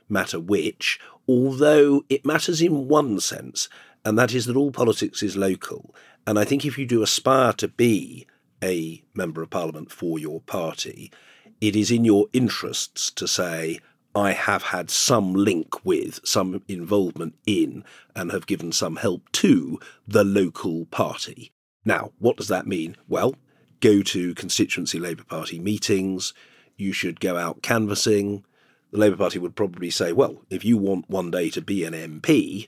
matter 0.08 0.38
which, 0.38 1.00
although 1.28 2.04
it 2.08 2.25
matters 2.25 2.62
in 2.62 2.87
one 2.87 3.18
sense, 3.18 3.68
and 4.04 4.16
that 4.16 4.32
is 4.32 4.46
that 4.46 4.56
all 4.56 4.70
politics 4.70 5.23
is 5.25 5.37
local. 5.37 5.92
And 6.25 6.38
I 6.38 6.44
think 6.44 6.64
if 6.64 6.78
you 6.78 6.87
do 6.87 7.02
aspire 7.02 7.52
to 7.54 7.66
be 7.66 8.28
a 8.62 9.02
member 9.14 9.42
of 9.42 9.50
parliament 9.50 9.90
for 9.90 10.20
your 10.20 10.40
party, 10.42 11.11
it 11.60 11.76
is 11.76 11.90
in 11.90 12.04
your 12.04 12.26
interests 12.32 13.10
to 13.12 13.26
say, 13.26 13.78
I 14.14 14.32
have 14.32 14.62
had 14.62 14.90
some 14.90 15.34
link 15.34 15.84
with, 15.84 16.20
some 16.25 16.62
involvement 16.68 17.34
in, 17.46 17.84
and 18.14 18.32
have 18.32 18.46
given 18.46 18.72
some 18.72 18.96
help 18.96 19.30
to 19.32 19.78
the 20.08 20.25
local 20.25 20.86
party. 20.86 21.52
Now, 21.84 22.12
what 22.18 22.36
does 22.36 22.48
that 22.48 22.66
mean? 22.66 22.96
Well, 23.08 23.34
go 23.80 24.02
to 24.02 24.34
constituency 24.34 24.98
Labour 24.98 25.25
Party 25.25 25.58
meetings, 25.58 26.32
you 26.76 26.92
should 26.92 27.20
go 27.20 27.36
out 27.36 27.62
canvassing, 27.62 28.44
the 28.90 28.98
Labour 28.98 29.16
Party 29.16 29.38
would 29.38 29.54
probably 29.54 29.90
say, 29.90 30.12
well, 30.12 30.42
if 30.48 30.64
you 30.64 30.78
want 30.78 31.10
one 31.10 31.30
day 31.30 31.50
to 31.50 31.60
be 31.60 31.84
an 31.84 31.92
MP, 31.92 32.66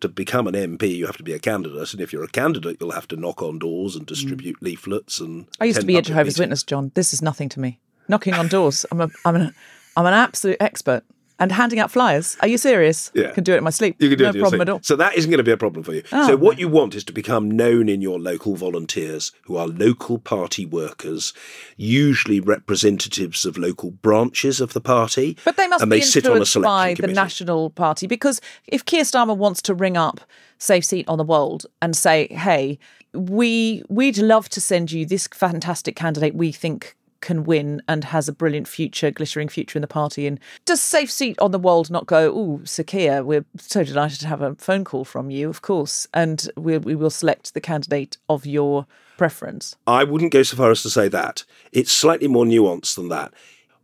to 0.00 0.08
become 0.08 0.46
an 0.46 0.54
MP, 0.54 0.96
you 0.96 1.06
have 1.06 1.16
to 1.16 1.22
be 1.22 1.32
a 1.32 1.38
candidate, 1.38 1.92
and 1.92 2.00
if 2.00 2.12
you're 2.12 2.24
a 2.24 2.28
candidate, 2.28 2.78
you'll 2.80 2.92
have 2.92 3.08
to 3.08 3.16
knock 3.16 3.42
on 3.42 3.58
doors 3.58 3.96
and 3.96 4.06
distribute 4.06 4.58
mm. 4.60 4.62
leaflets. 4.62 5.20
And 5.20 5.46
I 5.60 5.66
used 5.66 5.80
to 5.80 5.86
be 5.86 5.96
a 5.96 6.02
Jehovah's 6.02 6.38
Witness, 6.38 6.62
John. 6.62 6.92
This 6.94 7.12
is 7.12 7.22
nothing 7.22 7.48
to 7.50 7.60
me. 7.60 7.78
Knocking 8.08 8.34
on 8.34 8.48
doors. 8.48 8.84
I'm 8.90 9.00
a, 9.00 9.08
I'm 9.24 9.36
an, 9.36 9.54
I'm 9.96 10.06
an 10.06 10.14
absolute 10.14 10.56
expert 10.60 11.04
and 11.40 11.50
handing 11.50 11.78
out 11.78 11.90
flyers. 11.90 12.36
Are 12.40 12.48
you 12.48 12.58
serious? 12.58 13.10
Yeah. 13.14 13.32
Can 13.32 13.42
do 13.42 13.54
it 13.54 13.58
in 13.58 13.64
my 13.64 13.70
sleep. 13.70 13.96
You 13.98 14.10
can 14.10 14.18
do 14.18 14.24
no 14.24 14.30
it 14.30 14.34
problem 14.34 14.50
sleep. 14.50 14.60
at 14.60 14.68
all. 14.68 14.80
So 14.82 14.94
that 14.96 15.16
isn't 15.16 15.30
going 15.30 15.38
to 15.38 15.44
be 15.44 15.50
a 15.50 15.56
problem 15.56 15.82
for 15.82 15.94
you. 15.94 16.02
Oh, 16.12 16.28
so 16.28 16.36
what 16.36 16.58
you 16.58 16.68
want 16.68 16.94
is 16.94 17.02
to 17.04 17.12
become 17.12 17.50
known 17.50 17.88
in 17.88 18.02
your 18.02 18.20
local 18.20 18.54
volunteers 18.54 19.32
who 19.44 19.56
are 19.56 19.66
local 19.66 20.18
party 20.18 20.66
workers, 20.66 21.32
usually 21.76 22.38
representatives 22.38 23.46
of 23.46 23.56
local 23.56 23.90
branches 23.90 24.60
of 24.60 24.74
the 24.74 24.80
party. 24.80 25.36
But 25.44 25.56
they 25.56 25.66
must 25.66 25.82
and 25.82 25.90
be 25.90 25.98
they 25.98 26.02
sit 26.02 26.26
on 26.26 26.42
a 26.42 26.46
selection 26.46 26.62
by 26.62 26.94
committee. 26.94 27.14
the 27.14 27.20
National 27.20 27.70
Party 27.70 28.06
because 28.06 28.40
if 28.66 28.84
Keir 28.84 29.04
Starmer 29.04 29.36
wants 29.36 29.62
to 29.62 29.74
ring 29.74 29.96
up 29.96 30.20
Safe 30.58 30.84
Seat 30.84 31.08
on 31.08 31.16
the 31.16 31.24
Wold 31.24 31.64
and 31.80 31.96
say, 31.96 32.28
hey, 32.28 32.78
we 33.14 33.82
we'd 33.88 34.18
love 34.18 34.48
to 34.50 34.60
send 34.60 34.92
you 34.92 35.06
this 35.06 35.26
fantastic 35.28 35.96
candidate 35.96 36.34
we 36.34 36.52
think 36.52 36.96
can 37.20 37.44
win 37.44 37.82
and 37.86 38.04
has 38.04 38.28
a 38.28 38.32
brilliant 38.32 38.68
future, 38.68 39.10
glittering 39.10 39.48
future 39.48 39.76
in 39.76 39.82
the 39.82 39.86
party. 39.86 40.26
And 40.26 40.40
does 40.64 40.80
Safe 40.80 41.10
Seat 41.10 41.38
on 41.38 41.50
the 41.50 41.58
Wold 41.58 41.90
not 41.90 42.06
go, 42.06 42.32
oh, 42.34 42.60
Sir 42.64 42.82
Keir, 42.82 43.22
we're 43.22 43.44
so 43.56 43.84
delighted 43.84 44.20
to 44.20 44.28
have 44.28 44.42
a 44.42 44.54
phone 44.54 44.84
call 44.84 45.04
from 45.04 45.30
you, 45.30 45.48
of 45.48 45.62
course, 45.62 46.06
and 46.14 46.50
we, 46.56 46.78
we 46.78 46.94
will 46.94 47.10
select 47.10 47.54
the 47.54 47.60
candidate 47.60 48.16
of 48.28 48.46
your 48.46 48.86
preference? 49.16 49.76
I 49.86 50.04
wouldn't 50.04 50.32
go 50.32 50.42
so 50.42 50.56
far 50.56 50.70
as 50.70 50.82
to 50.82 50.90
say 50.90 51.08
that. 51.08 51.44
It's 51.72 51.92
slightly 51.92 52.28
more 52.28 52.46
nuanced 52.46 52.96
than 52.96 53.08
that. 53.10 53.34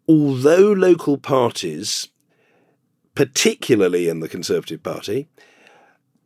Although 0.08 0.72
local 0.72 1.18
parties, 1.18 2.08
particularly 3.14 4.08
in 4.08 4.20
the 4.20 4.28
Conservative 4.28 4.82
Party, 4.82 5.28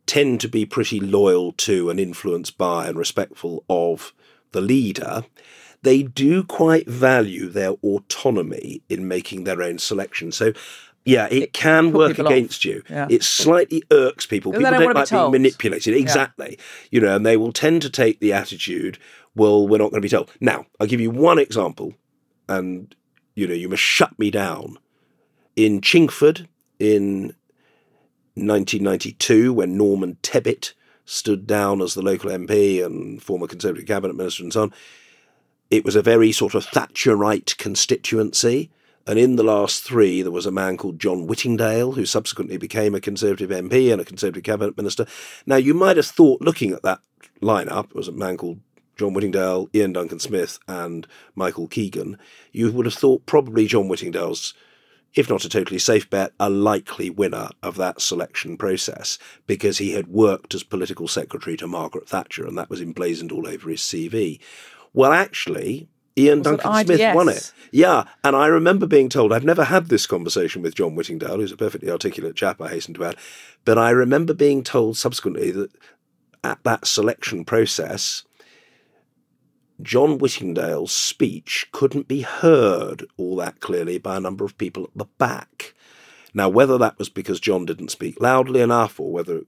tend 0.05 0.39
to 0.41 0.47
be 0.47 0.65
pretty 0.65 0.99
loyal 0.99 1.51
to 1.53 1.89
and 1.89 1.99
influenced 1.99 2.57
by 2.57 2.87
and 2.87 2.97
respectful 2.97 3.63
of 3.69 4.13
the 4.51 4.61
leader, 4.61 5.23
they 5.83 6.03
do 6.03 6.43
quite 6.43 6.87
value 6.87 7.49
their 7.49 7.71
autonomy 7.83 8.81
in 8.89 9.07
making 9.07 9.43
their 9.43 9.61
own 9.61 9.79
selection. 9.79 10.31
So, 10.31 10.53
yeah, 11.05 11.27
it, 11.31 11.43
it 11.43 11.53
can 11.53 11.91
work 11.91 12.19
against 12.19 12.61
off. 12.61 12.65
you. 12.65 12.83
Yeah. 12.89 13.07
It 13.09 13.23
slightly 13.23 13.81
irks 13.91 14.25
people. 14.25 14.51
People 14.51 14.69
don't, 14.69 14.79
don't 14.79 14.93
like 14.93 15.09
be 15.09 15.15
being 15.15 15.31
manipulated. 15.31 15.95
Exactly. 15.95 16.57
Yeah. 16.57 16.65
You 16.91 17.01
know, 17.01 17.15
and 17.15 17.25
they 17.25 17.37
will 17.37 17.51
tend 17.51 17.81
to 17.81 17.89
take 17.89 18.19
the 18.19 18.33
attitude, 18.33 18.99
well, 19.35 19.67
we're 19.67 19.79
not 19.79 19.89
going 19.89 20.01
to 20.01 20.05
be 20.05 20.09
told. 20.09 20.31
Now, 20.39 20.65
I'll 20.79 20.87
give 20.87 21.01
you 21.01 21.09
one 21.09 21.39
example, 21.39 21.93
and, 22.47 22.93
you 23.35 23.47
know, 23.47 23.55
you 23.55 23.69
must 23.69 23.81
shut 23.81 24.17
me 24.19 24.29
down. 24.29 24.77
In 25.55 25.81
Chingford 25.81 26.47
in 26.79 27.33
1992, 28.35 29.51
when 29.53 29.77
Norman 29.77 30.17
Tebbit 30.21 30.73
stood 31.05 31.47
down 31.47 31.81
as 31.81 31.95
the 31.95 32.01
local 32.01 32.29
MP 32.29 32.85
and 32.85 33.21
former 33.21 33.47
Conservative 33.47 33.87
cabinet 33.87 34.15
minister 34.15 34.43
and 34.43 34.53
so 34.53 34.63
on, 34.63 34.73
it 35.71 35.85
was 35.85 35.95
a 35.95 36.01
very 36.01 36.31
sort 36.31 36.53
of 36.53 36.67
Thatcherite 36.67 37.57
constituency. 37.57 38.69
And 39.07 39.17
in 39.17 39.35
the 39.35 39.43
last 39.43 39.83
three, 39.83 40.21
there 40.21 40.31
was 40.31 40.45
a 40.45 40.51
man 40.51 40.77
called 40.77 40.99
John 40.99 41.25
Whittingdale, 41.25 41.93
who 41.93 42.05
subsequently 42.05 42.57
became 42.57 42.93
a 42.93 43.01
Conservative 43.01 43.49
MP 43.49 43.91
and 43.91 43.99
a 43.99 44.05
Conservative 44.05 44.43
cabinet 44.43 44.77
minister. 44.77 45.07
Now, 45.47 45.55
you 45.55 45.73
might 45.73 45.97
have 45.97 46.05
thought, 46.05 46.41
looking 46.41 46.71
at 46.71 46.83
that 46.83 46.99
lineup, 47.41 47.85
it 47.85 47.95
was 47.95 48.07
a 48.07 48.11
man 48.11 48.37
called 48.37 48.59
John 48.97 49.13
Whittingdale, 49.13 49.69
Iain 49.73 49.93
Duncan 49.93 50.19
Smith, 50.19 50.59
and 50.67 51.07
Michael 51.33 51.67
Keegan, 51.67 52.19
you 52.51 52.71
would 52.71 52.85
have 52.85 52.93
thought 52.93 53.25
probably 53.25 53.65
John 53.65 53.87
Whittingdale's, 53.87 54.53
if 55.15 55.27
not 55.27 55.43
a 55.43 55.49
totally 55.49 55.79
safe 55.79 56.07
bet, 56.07 56.33
a 56.39 56.51
likely 56.51 57.09
winner 57.09 57.49
of 57.63 57.77
that 57.77 57.99
selection 57.99 58.57
process 58.57 59.17
because 59.47 59.79
he 59.79 59.93
had 59.93 60.07
worked 60.07 60.53
as 60.53 60.61
political 60.61 61.07
secretary 61.07 61.57
to 61.57 61.65
Margaret 61.65 62.07
Thatcher, 62.07 62.45
and 62.45 62.55
that 62.59 62.69
was 62.69 62.81
emblazoned 62.81 63.31
all 63.31 63.47
over 63.47 63.69
his 63.69 63.81
CV. 63.81 64.39
Well, 64.93 65.13
actually, 65.13 65.89
Iain 66.17 66.41
Duncan 66.41 66.85
Smith 66.85 67.15
won 67.15 67.29
it. 67.29 67.53
Yeah, 67.71 68.05
and 68.23 68.35
I 68.35 68.47
remember 68.47 68.85
being 68.85 69.09
told, 69.09 69.31
I've 69.31 69.45
never 69.45 69.63
had 69.63 69.87
this 69.87 70.05
conversation 70.05 70.61
with 70.61 70.75
John 70.75 70.95
Whittingdale, 70.95 71.37
who's 71.37 71.53
a 71.53 71.57
perfectly 71.57 71.89
articulate 71.89 72.35
chap, 72.35 72.61
I 72.61 72.69
hasten 72.69 72.93
to 72.95 73.05
add, 73.05 73.15
but 73.63 73.77
I 73.77 73.91
remember 73.91 74.33
being 74.33 74.63
told 74.63 74.97
subsequently 74.97 75.51
that 75.51 75.71
at 76.43 76.63
that 76.63 76.85
selection 76.85 77.45
process, 77.45 78.23
John 79.81 80.17
Whittingdale's 80.17 80.91
speech 80.91 81.67
couldn't 81.71 82.07
be 82.07 82.21
heard 82.21 83.05
all 83.17 83.35
that 83.37 83.61
clearly 83.61 83.97
by 83.97 84.17
a 84.17 84.21
number 84.21 84.43
of 84.43 84.57
people 84.57 84.83
at 84.83 84.95
the 84.95 85.05
back. 85.17 85.73
Now, 86.33 86.49
whether 86.49 86.77
that 86.77 86.97
was 86.99 87.09
because 87.09 87.39
John 87.39 87.65
didn't 87.65 87.89
speak 87.89 88.19
loudly 88.21 88.61
enough, 88.61 88.99
or 88.99 89.11
whether 89.11 89.41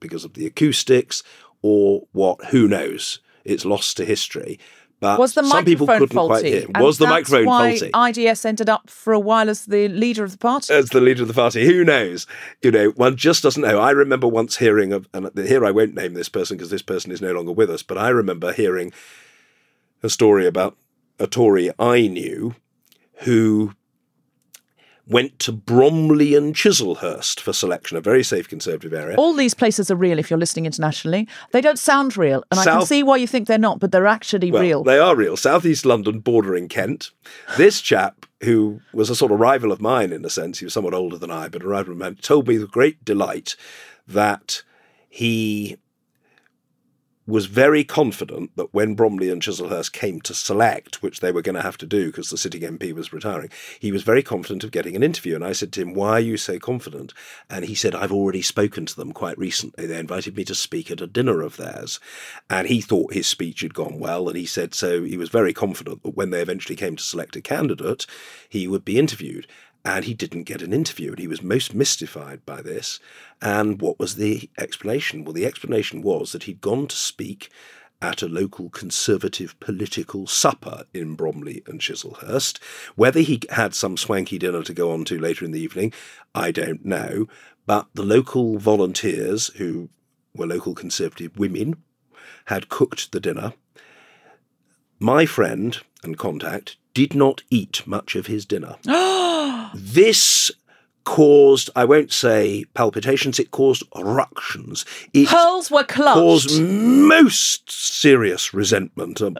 because 0.00 0.24
of 0.24 0.34
the 0.34 0.46
acoustics, 0.46 1.22
or 1.62 2.06
what, 2.12 2.46
who 2.46 2.68
knows? 2.68 3.20
It's 3.44 3.64
lost 3.64 3.96
to 3.98 4.04
history. 4.04 4.58
But 5.00 5.18
was 5.18 5.34
the 5.34 5.44
some 5.44 5.64
people 5.64 5.86
couldn't 5.86 6.12
faulty? 6.12 6.28
quite 6.28 6.44
hear. 6.44 6.66
Was 6.80 6.98
the 6.98 7.06
microphone 7.06 7.44
why 7.44 7.76
faulty? 7.76 8.22
IDS 8.22 8.44
ended 8.44 8.70
up 8.70 8.88
for 8.88 9.12
a 9.12 9.20
while 9.20 9.50
as 9.50 9.66
the 9.66 9.88
leader 9.88 10.24
of 10.24 10.32
the 10.32 10.38
party. 10.38 10.72
As 10.72 10.88
the 10.88 11.00
leader 11.00 11.22
of 11.22 11.28
the 11.28 11.34
party, 11.34 11.66
who 11.66 11.84
knows? 11.84 12.26
You 12.62 12.70
know, 12.70 12.90
one 12.90 13.16
just 13.16 13.42
doesn't 13.42 13.62
know. 13.62 13.78
I 13.78 13.90
remember 13.90 14.26
once 14.26 14.56
hearing 14.56 14.92
of, 14.92 15.08
and 15.12 15.30
here 15.36 15.64
I 15.64 15.72
won't 15.72 15.94
name 15.94 16.14
this 16.14 16.28
person 16.28 16.56
because 16.56 16.70
this 16.70 16.82
person 16.82 17.12
is 17.12 17.20
no 17.20 17.32
longer 17.32 17.52
with 17.52 17.70
us, 17.70 17.82
but 17.82 17.98
I 17.98 18.08
remember 18.08 18.52
hearing 18.52 18.92
a 20.02 20.08
story 20.08 20.46
about 20.46 20.76
a 21.18 21.26
Tory 21.26 21.70
I 21.78 22.06
knew 22.06 22.54
who 23.24 23.74
went 25.06 25.38
to 25.40 25.52
Bromley 25.52 26.34
and 26.34 26.54
Chislehurst 26.54 27.40
for 27.40 27.52
selection, 27.52 27.96
a 27.96 28.00
very 28.00 28.24
safe 28.24 28.48
Conservative 28.48 28.94
area. 28.94 29.16
All 29.16 29.34
these 29.34 29.54
places 29.54 29.90
are 29.90 29.96
real 29.96 30.18
if 30.18 30.30
you're 30.30 30.38
listening 30.38 30.66
internationally. 30.66 31.28
They 31.52 31.60
don't 31.60 31.78
sound 31.78 32.16
real, 32.16 32.44
and 32.50 32.58
South, 32.58 32.66
I 32.66 32.78
can 32.78 32.86
see 32.86 33.02
why 33.02 33.16
you 33.16 33.26
think 33.26 33.46
they're 33.46 33.58
not, 33.58 33.80
but 33.80 33.92
they're 33.92 34.06
actually 34.06 34.50
well, 34.50 34.62
real. 34.62 34.84
They 34.84 34.98
are 34.98 35.14
real. 35.14 35.36
Southeast 35.36 35.84
London, 35.84 36.20
bordering 36.20 36.68
Kent. 36.68 37.10
This 37.56 37.80
chap, 37.80 38.26
who 38.42 38.80
was 38.92 39.10
a 39.10 39.16
sort 39.16 39.32
of 39.32 39.40
rival 39.40 39.72
of 39.72 39.80
mine 39.80 40.12
in 40.12 40.24
a 40.24 40.30
sense, 40.30 40.58
he 40.58 40.64
was 40.64 40.74
somewhat 40.74 40.94
older 40.94 41.18
than 41.18 41.30
I, 41.30 41.48
but 41.48 41.62
a 41.62 41.68
rival 41.68 41.92
of 41.92 41.98
mine, 41.98 42.16
told 42.16 42.48
me 42.48 42.58
with 42.58 42.70
great 42.70 43.04
delight 43.04 43.56
that 44.06 44.62
he 45.08 45.78
was 47.26 47.46
very 47.46 47.84
confident 47.84 48.54
that 48.56 48.74
when 48.74 48.94
Bromley 48.94 49.30
and 49.30 49.40
Chislehurst 49.40 49.92
came 49.92 50.20
to 50.22 50.34
select, 50.34 51.02
which 51.02 51.20
they 51.20 51.32
were 51.32 51.40
going 51.40 51.54
to 51.54 51.62
have 51.62 51.78
to 51.78 51.86
do 51.86 52.06
because 52.06 52.28
the 52.28 52.36
sitting 52.36 52.60
MP 52.60 52.92
was 52.92 53.12
retiring, 53.12 53.50
he 53.80 53.92
was 53.92 54.02
very 54.02 54.22
confident 54.22 54.62
of 54.62 54.70
getting 54.70 54.94
an 54.94 55.02
interview. 55.02 55.34
And 55.34 55.44
I 55.44 55.52
said 55.52 55.72
to 55.72 55.82
him, 55.82 55.94
Why 55.94 56.12
are 56.12 56.20
you 56.20 56.36
so 56.36 56.58
confident? 56.58 57.14
And 57.48 57.64
he 57.64 57.74
said, 57.74 57.94
I've 57.94 58.12
already 58.12 58.42
spoken 58.42 58.84
to 58.86 58.96
them 58.96 59.12
quite 59.12 59.38
recently. 59.38 59.86
They 59.86 59.98
invited 59.98 60.36
me 60.36 60.44
to 60.44 60.54
speak 60.54 60.90
at 60.90 61.00
a 61.00 61.06
dinner 61.06 61.40
of 61.40 61.56
theirs. 61.56 61.98
And 62.50 62.68
he 62.68 62.80
thought 62.80 63.14
his 63.14 63.26
speech 63.26 63.62
had 63.62 63.74
gone 63.74 63.98
well. 63.98 64.28
And 64.28 64.36
he 64.36 64.46
said, 64.46 64.74
so 64.74 65.02
he 65.02 65.16
was 65.16 65.30
very 65.30 65.54
confident 65.54 66.02
that 66.02 66.16
when 66.16 66.30
they 66.30 66.42
eventually 66.42 66.76
came 66.76 66.96
to 66.96 67.02
select 67.02 67.36
a 67.36 67.40
candidate, 67.40 68.06
he 68.48 68.68
would 68.68 68.84
be 68.84 68.98
interviewed 68.98 69.46
and 69.84 70.04
he 70.04 70.14
didn't 70.14 70.44
get 70.44 70.62
an 70.62 70.72
interview, 70.72 71.10
and 71.10 71.18
he 71.18 71.28
was 71.28 71.42
most 71.42 71.74
mystified 71.74 72.44
by 72.46 72.62
this. 72.62 73.00
And 73.42 73.80
what 73.80 73.98
was 73.98 74.16
the 74.16 74.48
explanation? 74.56 75.24
Well, 75.24 75.34
the 75.34 75.46
explanation 75.46 76.00
was 76.00 76.32
that 76.32 76.44
he'd 76.44 76.60
gone 76.60 76.86
to 76.88 76.96
speak 76.96 77.50
at 78.00 78.22
a 78.22 78.28
local 78.28 78.70
conservative 78.70 79.58
political 79.60 80.26
supper 80.26 80.84
in 80.92 81.14
Bromley 81.14 81.62
and 81.66 81.80
Chislehurst. 81.80 82.58
Whether 82.96 83.20
he 83.20 83.40
had 83.50 83.74
some 83.74 83.96
swanky 83.96 84.38
dinner 84.38 84.62
to 84.62 84.74
go 84.74 84.90
on 84.90 85.04
to 85.06 85.18
later 85.18 85.44
in 85.44 85.52
the 85.52 85.60
evening, 85.60 85.92
I 86.34 86.50
don't 86.50 86.84
know. 86.84 87.28
But 87.66 87.86
the 87.94 88.02
local 88.02 88.58
volunteers, 88.58 89.48
who 89.56 89.90
were 90.34 90.46
local 90.46 90.74
conservative 90.74 91.38
women, 91.38 91.82
had 92.46 92.68
cooked 92.68 93.12
the 93.12 93.20
dinner. 93.20 93.54
My 94.98 95.24
friend 95.26 95.78
and 96.02 96.18
contact 96.18 96.76
did 96.94 97.14
not 97.14 97.42
eat 97.50 97.86
much 97.86 98.16
of 98.16 98.26
his 98.26 98.46
dinner. 98.46 98.76
this 99.74 100.50
caused, 101.04 101.70
I 101.76 101.84
won't 101.84 102.12
say 102.12 102.64
palpitations, 102.74 103.38
it 103.38 103.50
caused 103.50 103.82
ructions. 103.94 104.84
It 105.12 105.28
Pearls 105.28 105.70
were 105.70 105.84
clutched. 105.84 106.14
caused 106.14 106.62
most 106.62 107.70
serious 107.70 108.54
resentment 108.54 109.20
um, 109.20 109.36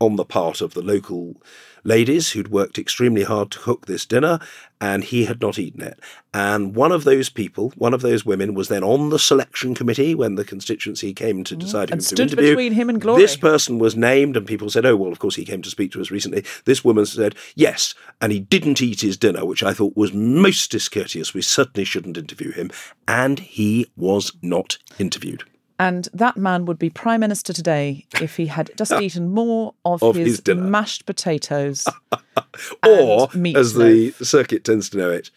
on 0.00 0.16
the 0.16 0.24
part 0.24 0.60
of 0.60 0.74
the 0.74 0.82
local 0.82 1.36
ladies 1.84 2.32
who'd 2.32 2.48
worked 2.48 2.78
extremely 2.78 3.22
hard 3.22 3.50
to 3.50 3.58
cook 3.58 3.86
this 3.86 4.04
dinner, 4.06 4.38
and 4.80 5.04
he 5.04 5.26
had 5.26 5.40
not 5.40 5.58
eaten 5.58 5.82
it. 5.82 5.98
And 6.32 6.74
one 6.74 6.92
of 6.92 7.04
those 7.04 7.28
people, 7.28 7.72
one 7.76 7.94
of 7.94 8.00
those 8.00 8.24
women, 8.24 8.54
was 8.54 8.68
then 8.68 8.82
on 8.82 9.10
the 9.10 9.18
selection 9.18 9.74
committee 9.74 10.14
when 10.14 10.34
the 10.34 10.44
constituency 10.44 11.12
came 11.12 11.44
to 11.44 11.54
mm. 11.54 11.60
decide 11.60 11.90
and 11.90 12.02
who 12.02 12.16
to 12.16 12.22
interview. 12.22 12.50
between 12.50 12.72
him 12.72 12.88
and 12.88 13.00
glory. 13.00 13.20
This 13.22 13.36
person 13.36 13.78
was 13.78 13.96
named, 13.96 14.36
and 14.36 14.46
people 14.46 14.70
said, 14.70 14.86
"Oh, 14.86 14.96
well, 14.96 15.12
of 15.12 15.18
course 15.18 15.36
he 15.36 15.44
came 15.44 15.62
to 15.62 15.70
speak 15.70 15.92
to 15.92 16.00
us 16.00 16.10
recently." 16.10 16.44
This 16.64 16.84
woman 16.84 17.06
said, 17.06 17.34
"Yes," 17.54 17.94
and 18.20 18.32
he 18.32 18.40
didn't 18.40 18.82
eat 18.82 19.02
his 19.02 19.16
dinner, 19.16 19.44
which 19.44 19.62
I 19.62 19.74
thought 19.74 19.96
was 19.96 20.12
most 20.12 20.70
discourteous. 20.70 21.34
We 21.34 21.42
certainly 21.42 21.84
shouldn't 21.84 22.18
interview 22.18 22.52
him, 22.52 22.70
and 23.06 23.38
he 23.38 23.90
was 23.96 24.32
not 24.42 24.78
interviewed. 24.98 25.44
And 25.80 26.08
that 26.12 26.36
man 26.36 26.66
would 26.66 26.78
be 26.78 26.90
prime 26.90 27.20
minister 27.20 27.54
today 27.54 28.04
if 28.20 28.36
he 28.36 28.46
had 28.46 28.70
just 28.76 28.92
eaten 29.00 29.30
more 29.30 29.72
of, 29.86 30.02
Of 30.02 30.14
his, 30.14 30.42
his 30.44 30.56
mashed 30.56 31.06
potatoes. 31.06 31.88
or, 32.86 33.28
as 33.56 33.74
the 33.74 34.12
circuit 34.20 34.62
tends 34.62 34.90
to 34.90 34.98
know 34.98 35.10
it, 35.10 35.30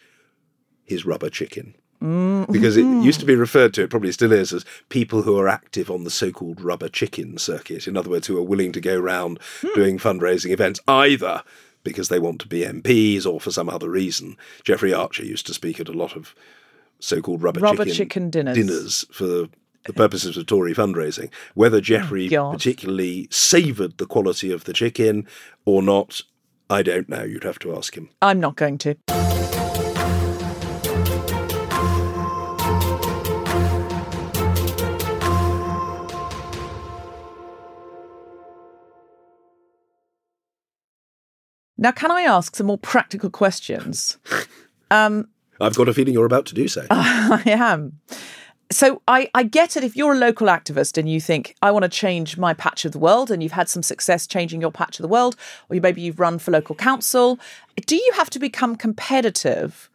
his 0.84 1.06
rubber 1.06 1.30
chicken. 1.30 1.74
Mm-hmm. 2.02 2.52
Because 2.52 2.76
it 2.76 2.82
used 2.82 3.20
to 3.20 3.26
be 3.26 3.34
referred 3.34 3.72
to, 3.74 3.82
it 3.84 3.88
probably 3.88 4.12
still 4.12 4.32
is, 4.32 4.52
as 4.52 4.66
people 4.90 5.22
who 5.22 5.38
are 5.38 5.48
active 5.48 5.90
on 5.90 6.04
the 6.04 6.10
so 6.10 6.30
called 6.30 6.60
rubber 6.60 6.90
chicken 6.90 7.38
circuit. 7.38 7.88
In 7.88 7.96
other 7.96 8.10
words, 8.10 8.26
who 8.26 8.36
are 8.36 8.42
willing 8.42 8.72
to 8.72 8.80
go 8.82 9.00
around 9.00 9.38
Hmm. 9.62 9.68
doing 9.74 9.98
fundraising 9.98 10.50
events, 10.50 10.78
either 10.86 11.42
because 11.84 12.10
they 12.10 12.18
want 12.18 12.42
to 12.42 12.48
be 12.48 12.60
MPs 12.64 13.24
or 13.24 13.40
for 13.40 13.50
some 13.50 13.70
other 13.70 13.88
reason. 13.88 14.36
Jeffrey 14.62 14.92
Archer 14.92 15.24
used 15.24 15.46
to 15.46 15.54
speak 15.54 15.80
at 15.80 15.88
a 15.88 15.92
lot 15.92 16.16
of 16.16 16.34
so 16.98 17.22
called 17.22 17.42
rubber, 17.42 17.60
Rubber 17.60 17.86
chicken 17.86 18.28
dinners. 18.28 18.56
dinners 18.56 19.04
for 19.10 19.48
the, 19.84 19.92
purposes 19.92 20.36
of 20.36 20.46
Tory 20.46 20.74
fundraising. 20.74 21.30
Whether 21.54 21.78
oh 21.78 21.80
Jeffrey 21.80 22.28
God. 22.28 22.52
particularly 22.52 23.28
savoured 23.30 23.98
the 23.98 24.06
quality 24.06 24.50
of 24.50 24.64
the 24.64 24.72
chicken 24.72 25.26
or 25.64 25.82
not, 25.82 26.22
I 26.70 26.82
don't 26.82 27.08
know. 27.08 27.22
You'd 27.22 27.44
have 27.44 27.58
to 27.60 27.76
ask 27.76 27.96
him. 27.96 28.08
I'm 28.22 28.40
not 28.40 28.56
going 28.56 28.78
to. 28.78 28.96
Now, 41.76 41.90
can 41.90 42.10
I 42.10 42.22
ask 42.22 42.56
some 42.56 42.68
more 42.68 42.78
practical 42.78 43.30
questions? 43.30 44.18
Um, 44.90 45.28
I've 45.60 45.74
got 45.74 45.88
a 45.88 45.94
feeling 45.94 46.14
you're 46.14 46.26
about 46.26 46.46
to 46.46 46.54
do 46.54 46.68
so. 46.68 46.86
I 46.90 47.42
am. 47.46 48.00
So 48.74 49.02
I, 49.06 49.30
I 49.34 49.44
get 49.44 49.76
it 49.76 49.84
if 49.84 49.94
you're 49.94 50.14
a 50.14 50.18
local 50.18 50.48
activist 50.48 50.98
and 50.98 51.08
you 51.08 51.20
think, 51.20 51.54
I 51.62 51.70
want 51.70 51.84
to 51.84 51.88
change 51.88 52.36
my 52.36 52.54
patch 52.54 52.84
of 52.84 52.90
the 52.90 52.98
world 52.98 53.30
and 53.30 53.40
you've 53.40 53.52
had 53.52 53.68
some 53.68 53.84
success 53.84 54.26
changing 54.26 54.60
your 54.60 54.72
patch 54.72 54.98
of 54.98 55.04
the 55.04 55.08
world, 55.08 55.36
or 55.68 55.78
maybe 55.78 56.00
you've 56.00 56.18
run 56.18 56.40
for 56.40 56.50
local 56.50 56.74
council. 56.74 57.38
Do 57.86 57.94
you 57.94 58.12
have 58.16 58.30
to 58.30 58.40
become 58.40 58.74
competitive 58.74 59.88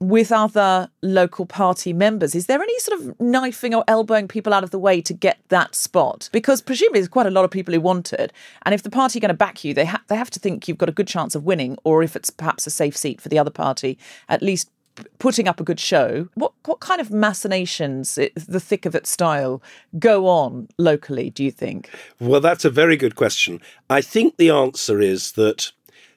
with 0.00 0.32
other 0.32 0.90
local 1.00 1.46
party 1.46 1.92
members? 1.92 2.34
Is 2.34 2.46
there 2.46 2.60
any 2.60 2.76
sort 2.80 3.00
of 3.00 3.20
knifing 3.20 3.72
or 3.72 3.84
elbowing 3.86 4.26
people 4.26 4.52
out 4.52 4.64
of 4.64 4.70
the 4.70 4.80
way 4.80 5.00
to 5.00 5.14
get 5.14 5.38
that 5.50 5.76
spot? 5.76 6.28
Because 6.32 6.60
presumably 6.60 6.98
there's 6.98 7.08
quite 7.08 7.26
a 7.26 7.30
lot 7.30 7.44
of 7.44 7.52
people 7.52 7.72
who 7.72 7.80
want 7.80 8.12
it. 8.12 8.32
And 8.62 8.74
if 8.74 8.82
the 8.82 8.90
party 8.90 9.20
are 9.20 9.22
going 9.22 9.28
to 9.28 9.34
back 9.34 9.62
you, 9.62 9.74
they, 9.74 9.84
ha- 9.84 10.02
they 10.08 10.16
have 10.16 10.30
to 10.30 10.40
think 10.40 10.66
you've 10.66 10.78
got 10.78 10.88
a 10.88 10.92
good 10.92 11.06
chance 11.06 11.36
of 11.36 11.44
winning, 11.44 11.78
or 11.84 12.02
if 12.02 12.16
it's 12.16 12.30
perhaps 12.30 12.66
a 12.66 12.70
safe 12.70 12.96
seat 12.96 13.20
for 13.20 13.28
the 13.28 13.38
other 13.38 13.50
party, 13.50 13.96
at 14.28 14.42
least 14.42 14.70
putting 15.18 15.48
up 15.48 15.60
a 15.60 15.64
good 15.64 15.80
show. 15.80 16.28
What 16.34 16.52
what 16.64 16.80
kind 16.80 17.00
of 17.00 17.10
machinations, 17.10 18.18
i- 18.18 18.30
the 18.34 18.60
thick 18.60 18.86
of 18.86 18.94
it 18.94 19.06
style, 19.06 19.62
go 19.98 20.26
on 20.26 20.68
locally? 20.78 21.30
Do 21.30 21.44
you 21.44 21.50
think? 21.50 21.90
Well, 22.20 22.40
that's 22.40 22.64
a 22.64 22.70
very 22.70 22.96
good 22.96 23.14
question. 23.16 23.60
I 23.88 24.00
think 24.00 24.36
the 24.36 24.50
answer 24.50 25.00
is 25.00 25.32
that 25.32 25.72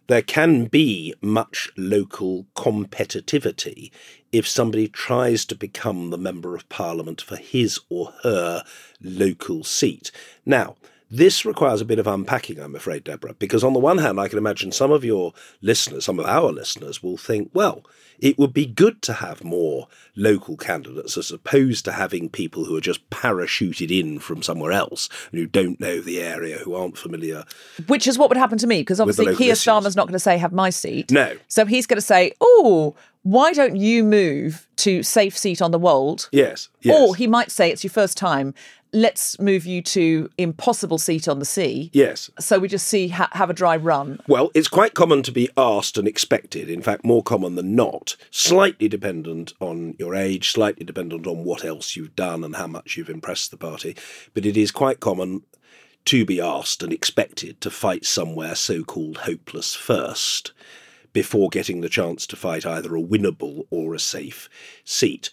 there 0.08 0.22
can 0.22 0.66
be 0.66 1.14
much 1.22 1.70
local 1.78 2.46
competitivity 2.56 3.92
if 4.32 4.48
somebody 4.48 4.88
tries 4.88 5.46
to 5.46 5.56
become 5.56 6.10
the 6.10 6.18
Member 6.18 6.56
of 6.56 6.68
Parliament 6.70 7.22
for 7.22 7.36
his 7.36 7.80
or 7.90 8.14
her 8.24 8.64
local 9.02 9.64
seat. 9.64 10.12
Now, 10.46 10.76
this 11.12 11.46
requires 11.46 11.82
a 11.82 11.86
bit 11.86 12.00
of 12.00 12.08
unpacking, 12.08 12.58
I'm 12.60 12.76
afraid, 12.76 13.04
Deborah, 13.04 13.34
because 13.34 13.64
on 13.64 13.74
the 13.74 13.80
one 13.80 13.98
hand, 13.98 14.20
I 14.20 14.30
can 14.30 14.38
imagine 14.38 14.72
some 14.72 14.92
of 14.92 15.04
your 15.04 15.34
listeners, 15.62 16.06
some 16.06 16.20
of 16.20 16.26
our 16.26 16.52
listeners, 16.52 17.04
will 17.04 17.18
think, 17.18 17.52
well, 17.54 17.84
it 18.20 18.38
would 18.38 18.54
be 18.54 18.66
good 18.66 19.02
to 19.02 19.14
have 19.14 19.44
more 19.44 19.88
local 20.16 20.56
candidates 20.56 21.18
as 21.18 21.32
opposed 21.32 21.84
to 21.86 21.92
having 21.92 22.30
people 22.30 22.66
who 22.66 22.78
are 22.78 22.82
just 22.82 23.10
parachuted 23.10 23.92
in 23.92 24.20
from 24.20 24.42
somewhere 24.42 24.72
else 24.72 25.10
and 25.32 25.40
who 25.40 25.48
don't 25.48 25.80
know 25.80 26.00
the 26.00 26.22
area, 26.22 26.60
who 26.60 26.76
aren't 26.76 26.98
familiar. 26.98 27.44
Which 27.88 28.08
is 28.08 28.18
what 28.18 28.30
would 28.30 28.38
happen 28.38 28.58
to 28.60 28.68
me, 28.68 28.82
because 28.82 29.00
obviously 29.00 29.36
Keir. 29.36 29.56
Starmer's 29.56 29.96
not 29.96 30.08
going 30.08 30.14
to 30.14 30.20
say 30.20 30.38
have 30.38 30.54
my 30.54 30.70
seat. 30.70 31.12
No. 31.12 31.36
So 31.48 31.66
he's 31.66 31.88
going 31.88 31.98
to 31.98 32.02
say, 32.02 32.32
oh, 32.40 32.96
why 33.24 33.54
don't 33.54 33.76
you 33.76 34.04
move 34.04 34.68
to 34.78 35.04
safe 35.04 35.38
seat 35.38 35.62
on 35.62 35.72
the 35.72 35.80
Wold? 35.80 36.30
Yes, 36.32 36.70
yes. 36.82 37.00
Or 37.00 37.16
he 37.16 37.28
might 37.28 37.52
say 37.52 37.70
it's 37.70 37.84
your 37.84 37.92
first 37.92 38.18
time. 38.18 38.54
Let's 38.94 39.40
move 39.40 39.66
you 39.66 39.82
to 39.84 40.30
impossible 40.38 40.98
seat 40.98 41.28
on 41.28 41.40
the 41.40 41.46
sea. 41.46 41.90
yes. 41.94 42.30
So 42.40 42.60
we 42.60 42.68
just 42.68 42.88
see 42.88 43.08
ha- 43.08 43.30
have 43.32 43.50
a 43.50 43.54
dry 43.54 43.78
run. 43.78 44.20
Well, 44.28 44.52
it's 44.54 44.68
quite 44.68 44.94
common 44.94 45.24
to 45.24 45.32
be 45.32 45.50
asked 45.56 45.98
and 45.98 46.08
expected, 46.08 46.70
in 46.70 46.82
fact, 46.82 47.06
more 47.06 47.24
common 47.24 47.56
than 47.56 47.74
not, 47.76 48.18
slightly 48.32 48.90
dependent 48.90 49.54
on 49.62 49.96
your 49.98 50.14
age, 50.14 50.52
slightly 50.52 50.86
dependent 50.86 51.26
on 51.26 51.46
what 51.46 51.64
else 51.64 51.96
you've 51.96 52.16
done 52.16 52.44
and 52.44 52.58
how 52.58 52.68
much 52.68 52.98
you've 52.98 53.10
impressed 53.10 53.52
the 53.52 53.58
party. 53.58 53.96
But 54.34 54.46
it 54.46 54.58
is 54.58 54.72
quite 54.72 55.00
common 55.00 55.44
to 56.06 56.26
be 56.26 56.42
asked 56.42 56.84
and 56.84 56.92
expected 56.92 57.62
to 57.62 57.70
fight 57.70 58.06
somewhere 58.06 58.56
so 58.56 58.84
called 58.84 59.20
hopeless 59.20 59.76
first 59.76 60.52
before 61.14 61.50
getting 61.50 61.82
the 61.82 61.90
chance 61.90 62.26
to 62.28 62.36
fight 62.36 62.66
either 62.66 62.96
a 62.96 63.02
winnable 63.02 63.68
or 63.70 63.94
a 63.94 64.00
safe 64.00 64.50
seat. 64.84 65.30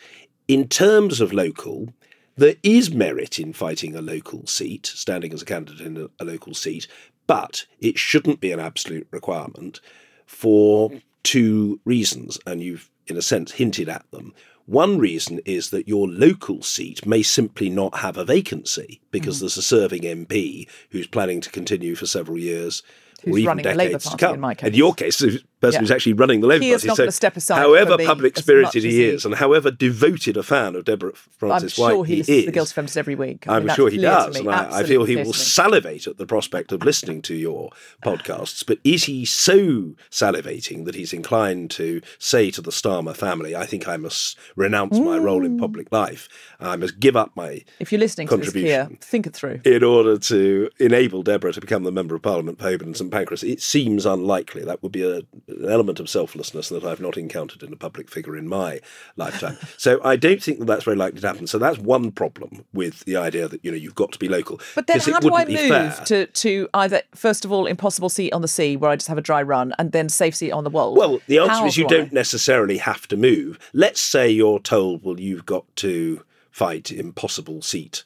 In 0.47 0.69
terms 0.69 1.21
of 1.21 1.33
local, 1.33 1.93
there 2.39 2.55
is 2.63 2.93
merit 2.93 3.39
in 3.39 3.53
fighting 3.53 3.95
a 3.95 4.01
local 4.01 4.47
seat, 4.47 4.87
standing 4.87 5.33
as 5.33 5.43
a 5.43 5.45
candidate 5.45 5.87
in 5.87 5.97
a, 5.97 6.09
a 6.23 6.25
local 6.25 6.55
seat, 6.55 6.87
but 7.27 7.67
it 7.81 7.99
shouldn't 7.99 8.41
be 8.41 8.53
an 8.53 8.61
absolute 8.61 9.09
requirement 9.11 9.81
for 10.25 10.93
two 11.23 11.81
reasons, 11.85 12.39
and 12.47 12.63
you've, 12.63 12.91
in 13.07 13.17
a 13.17 13.23
sense, 13.23 13.53
hinted 13.53 13.89
at 13.89 14.09
them. 14.13 14.33
One 14.67 14.99
reason 14.99 15.41
is 15.47 15.71
that 15.71 15.89
your 15.89 16.07
local 16.07 16.63
seat 16.63 17.07
may 17.07 17.23
simply 17.23 17.71
not 17.71 17.99
have 17.99 18.17
a 18.17 18.25
vacancy 18.25 19.01
because 19.11 19.39
mm. 19.39 19.41
there's 19.41 19.57
a 19.57 19.63
serving 19.63 20.03
MP 20.03 20.69
who's 20.91 21.07
planning 21.07 21.41
to 21.41 21.51
continue 21.51 21.95
for 21.95 22.07
several 22.07 22.39
years 22.39 22.83
or 23.27 23.39
even 23.39 23.47
running 23.47 23.63
the 23.65 23.75
Labour 23.75 23.93
decades 23.93 24.05
to 24.05 24.11
Party, 24.11 24.25
come. 24.27 24.35
in 24.35 24.41
my 24.41 24.55
case. 24.55 24.75
your 24.75 24.95
case, 24.95 25.25
person 25.61 25.75
Yeah. 25.75 25.81
who's 25.81 25.91
actually 25.91 26.13
running 26.15 26.41
the 26.41 26.47
Labour 26.47 26.63
Keir's 26.63 26.83
Party. 26.83 26.89
not 26.89 26.97
so 26.97 27.03
gonna 27.05 27.13
step 27.13 27.37
aside 27.37 27.59
however 27.59 27.99
public 27.99 28.37
spirited 28.37 28.83
he 28.85 28.91
he- 28.91 29.05
is, 29.05 29.25
and 29.25 29.35
however 29.37 29.71
devoted 29.71 30.37
a 30.37 30.43
fan 30.43 30.75
of 30.77 30.85
Deborah 30.85 31.11
I'm 31.11 31.39
Frances 31.39 31.75
sure 31.75 31.99
White 31.99 32.09
he 32.09 32.15
he 32.15 32.19
listens 32.21 32.37
to 32.37 32.43
the 32.43 32.49
is, 32.49 32.55
Guilty 32.55 32.73
Feminist 32.75 32.97
every 32.97 33.15
week. 33.15 33.49
I 33.49 33.57
I'm 33.57 33.67
mean, 33.67 33.75
sure 33.77 33.91
he 33.91 33.99
does, 33.99 34.37
and 34.37 34.49
I, 34.49 34.81
I 34.81 34.83
feel 34.85 35.05
he 35.05 35.17
will 35.17 35.33
salivate 35.33 36.07
at 36.07 36.19
the 36.19 36.27
prospect 36.27 36.73
of 36.73 36.85
listening 36.85 37.23
to 37.23 37.35
your 37.35 37.71
podcasts. 38.05 38.65
But 38.67 38.79
is 38.85 39.05
he 39.05 39.25
so 39.25 39.95
salivating 40.11 40.85
that 40.85 40.95
he's 40.95 41.13
inclined 41.13 41.71
to 41.73 42.01
say 42.19 42.51
to 42.53 42.61
the 42.61 42.71
Starmer 42.71 43.17
family, 43.17 43.55
"I 43.57 43.67
think 43.67 43.89
I 43.89 43.97
must 43.97 44.39
renounce 44.57 44.99
my 44.99 45.19
role 45.19 45.45
in 45.45 45.57
mm. 45.57 45.61
public 45.61 45.91
life. 45.93 46.29
I 46.61 46.77
must 46.77 46.99
give 47.01 47.17
up 47.17 47.33
my 47.35 47.63
If 47.81 47.93
you're 47.93 48.01
listening 48.01 48.29
to 48.29 48.37
this, 48.37 48.53
Keir, 48.53 48.89
think 49.01 49.27
it 49.27 49.35
through. 49.35 49.61
in 49.65 49.83
order 49.83 50.19
to 50.19 50.71
enable 50.79 51.23
Deborah 51.23 51.53
to 51.53 51.61
become 51.61 51.85
the 51.85 51.93
member 51.93 52.15
of 52.15 52.23
Parliament 52.23 52.59
for 52.59 52.65
Holborn 52.65 52.89
and 52.89 52.97
St 52.97 53.11
Pancras, 53.11 53.43
it 53.43 53.61
seems 53.61 54.07
unlikely. 54.07 54.65
That 54.65 54.83
would 54.83 54.93
be 54.93 55.03
a, 55.03 55.23
an 55.49 55.69
element 55.69 56.01
of 56.01 56.09
selflessness 56.09 56.69
that 56.69 56.85
I've 56.85 57.01
not 57.01 57.17
encountered 57.17 57.63
in 57.63 57.73
a 57.73 57.77
public 57.77 58.11
figure 58.11 58.37
in 58.37 58.49
my 58.49 58.81
lifetime. 59.17 59.59
so 59.77 60.01
I 60.05 60.17
don't 60.17 60.43
think 60.43 60.59
that 60.59 60.67
that's 60.67 60.85
very 60.85 60.97
likely 60.97 61.21
to 61.21 61.27
happen. 61.27 61.47
So 61.47 61.59
that's 61.59 61.79
one 61.79 62.11
problem 62.13 62.65
with 62.73 63.01
the 63.01 63.17
idea 63.17 63.49
that 63.49 63.65
you 63.65 63.71
know 63.71 63.77
you've 63.77 63.95
got 63.95 64.13
to 64.13 64.19
be 64.19 64.29
local. 64.29 64.61
But 64.75 64.87
then 64.87 65.01
how 65.01 65.21
do 65.21 65.29
I 65.29 65.45
wouldn't 65.45 65.49
be 65.49 65.69
fair. 65.69 65.85
move 65.85 66.05
to, 66.05 66.27
to 66.27 66.69
either, 66.75 67.03
first 67.15 67.45
of 67.45 67.53
all, 67.53 67.67
impossible 67.67 68.09
seat 68.09 68.33
on 68.33 68.43
the 68.43 68.49
sea 68.49 68.77
where 68.77 68.91
I 68.91 68.97
just 68.97 69.09
have 69.09 69.19
a 69.19 69.23
dry 69.23 69.43
run 69.43 69.73
and 69.79 69.93
then 69.93 70.09
safe 70.09 70.35
seat 70.35 70.53
on 70.53 70.65
the 70.65 70.71
Wold? 70.71 70.97
Well, 70.97 71.21
the 71.27 71.39
answer 71.39 71.53
How 71.53 71.67
is 71.67 71.77
you 71.77 71.89
do 71.89 71.99
don't 71.99 72.13
necessarily 72.13 72.79
have 72.79 73.09
to 73.09 73.17
move. 73.17 73.59
Let's 73.73 74.01
say 74.01 74.31
you're 74.31 74.61
told, 74.61 75.05
well, 75.05 75.19
you've 75.19 75.47
got 75.47 75.65
to 75.77 76.23
fight 76.51 76.91
impossible 76.91 77.63
seat 77.63 78.05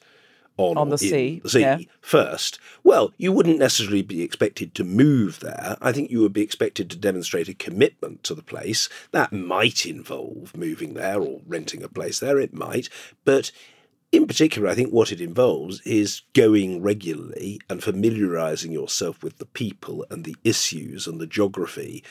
on, 0.57 0.77
On 0.77 0.89
the 0.89 0.97
sea, 0.97 1.41
sea 1.45 1.61
yeah. 1.61 1.77
first. 2.01 2.59
Well, 2.83 3.11
you 3.17 3.31
wouldn't 3.31 3.57
necessarily 3.57 4.03
be 4.03 4.21
expected 4.21 4.75
to 4.75 4.83
move 4.83 5.39
there. 5.39 5.77
I 5.81 5.91
think 5.91 6.11
you 6.11 6.21
would 6.21 6.33
be 6.33 6.43
expected 6.43 6.89
to 6.91 6.97
demonstrate 6.97 7.47
a 7.47 7.53
commitment 7.53 8.23
to 8.23 8.35
the 8.35 8.43
place. 8.43 8.87
That 9.11 9.33
might 9.33 9.85
involve 9.85 10.55
moving 10.55 10.93
there 10.93 11.19
or 11.19 11.41
renting 11.47 11.83
a 11.83 11.89
place 11.89 12.19
there. 12.19 12.39
It 12.39 12.53
might, 12.53 12.89
but. 13.25 13.51
In 14.11 14.27
particular, 14.27 14.69
I 14.69 14.75
think 14.75 14.93
what 14.93 15.11
it 15.11 15.19
involves 15.19 15.81
is 15.81 16.21
going 16.33 16.83
regularly 16.83 17.59
and 17.67 17.83
familiarising 17.83 18.71
yourself 18.71 19.23
with 19.23 19.39
the 19.39 19.47
people 19.47 20.05
and 20.11 20.23
the 20.23 20.35
issues 20.43 21.07
and 21.07 21.19
the 21.19 21.25
geography 21.25 22.03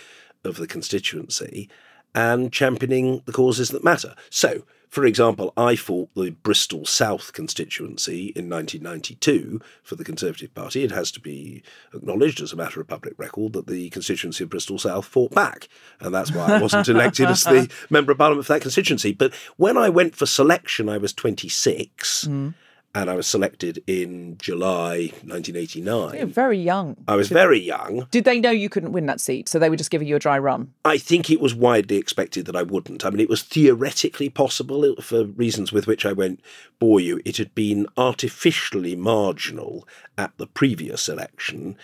of 0.43 0.57
the 0.57 0.67
constituency 0.67 1.71
and 2.13 2.53
championing 2.53 3.23
the 3.25 3.33
causes 3.33 3.71
that 3.71 3.85
matter. 3.85 4.17
So, 4.31 4.65
for 4.93 5.07
example, 5.07 5.55
I 5.57 5.75
fought 5.75 6.11
the 6.15 6.33
Bristol 6.33 6.85
South 6.85 7.33
constituency 7.33 8.27
in 8.37 8.51
1992 8.51 9.59
for 9.83 9.97
the 9.97 10.05
Conservative 10.05 10.55
Party. 10.55 10.85
It 10.85 10.91
has 10.91 11.11
to 11.13 11.21
be 11.21 11.63
acknowledged 11.95 12.43
as 12.43 12.53
a 12.53 12.57
matter 12.57 12.79
of 12.79 12.89
public 12.89 13.15
record 13.17 13.55
that 13.55 13.67
the 13.67 13.89
constituency 13.89 14.45
of 14.45 14.51
Bristol 14.51 14.79
South 14.79 15.07
fought 15.07 15.33
back. 15.33 15.71
And 15.99 16.15
that's 16.15 16.31
why 16.31 16.45
I 16.45 16.61
wasn't 16.61 16.89
elected 16.89 17.29
as 17.29 17.43
the 17.43 17.73
Member 17.91 18.13
of 18.13 18.19
Parliament 18.19 18.47
for 18.47 18.53
that 18.53 18.61
constituency. 18.61 19.15
But 19.15 19.33
when 19.57 19.79
I 19.79 19.89
went 19.89 20.15
for 20.15 20.27
selection, 20.27 20.91
I 20.91 20.99
was 20.99 21.15
26. 21.15 22.25
Hmm. 22.25 22.49
And 22.95 23.09
I 23.09 23.15
was 23.15 23.27
selected 23.27 23.83
in 23.87 24.37
July 24.39 25.11
1989. 25.25 26.15
You're 26.15 26.27
very 26.27 26.59
young. 26.59 26.97
I 27.09 27.17
was 27.17 27.29
very 27.29 27.59
young. 27.59 28.07
Did 28.11 28.25
they 28.25 28.39
know 28.39 28.51
you 28.51 28.69
couldn't 28.69 28.93
win 28.93 29.07
that 29.07 29.21
seat? 29.21 29.49
So 29.49 29.59
they 29.59 29.71
were 29.71 29.77
just 29.77 29.91
giving 29.91 30.07
you 30.07 30.17
a 30.17 30.21
dry 30.21 30.39
run? 30.39 30.73
I 30.85 30.99
think 30.99 31.31
it 31.31 31.41
was 31.41 31.55
widely 31.55 31.97
expected 31.97 32.45
that 32.47 32.57
I 32.57 32.63
wouldn't. 32.63 33.05
I 33.05 33.11
mean, 33.11 33.21
it 33.21 33.31
was 33.31 33.43
theoretically 33.43 34.29
possible 34.29 34.95
for 35.01 35.25
reasons 35.25 35.73
with 35.73 35.87
which 35.87 36.05
I 36.05 36.13
won't 36.13 36.41
bore 36.79 37.01
you. 37.01 37.21
It 37.25 37.39
had 37.39 37.55
been 37.55 37.87
artificially 37.97 38.95
marginal 38.95 39.89
at 40.19 40.37
the 40.37 40.47
previous 40.47 41.09
election, 41.09 41.77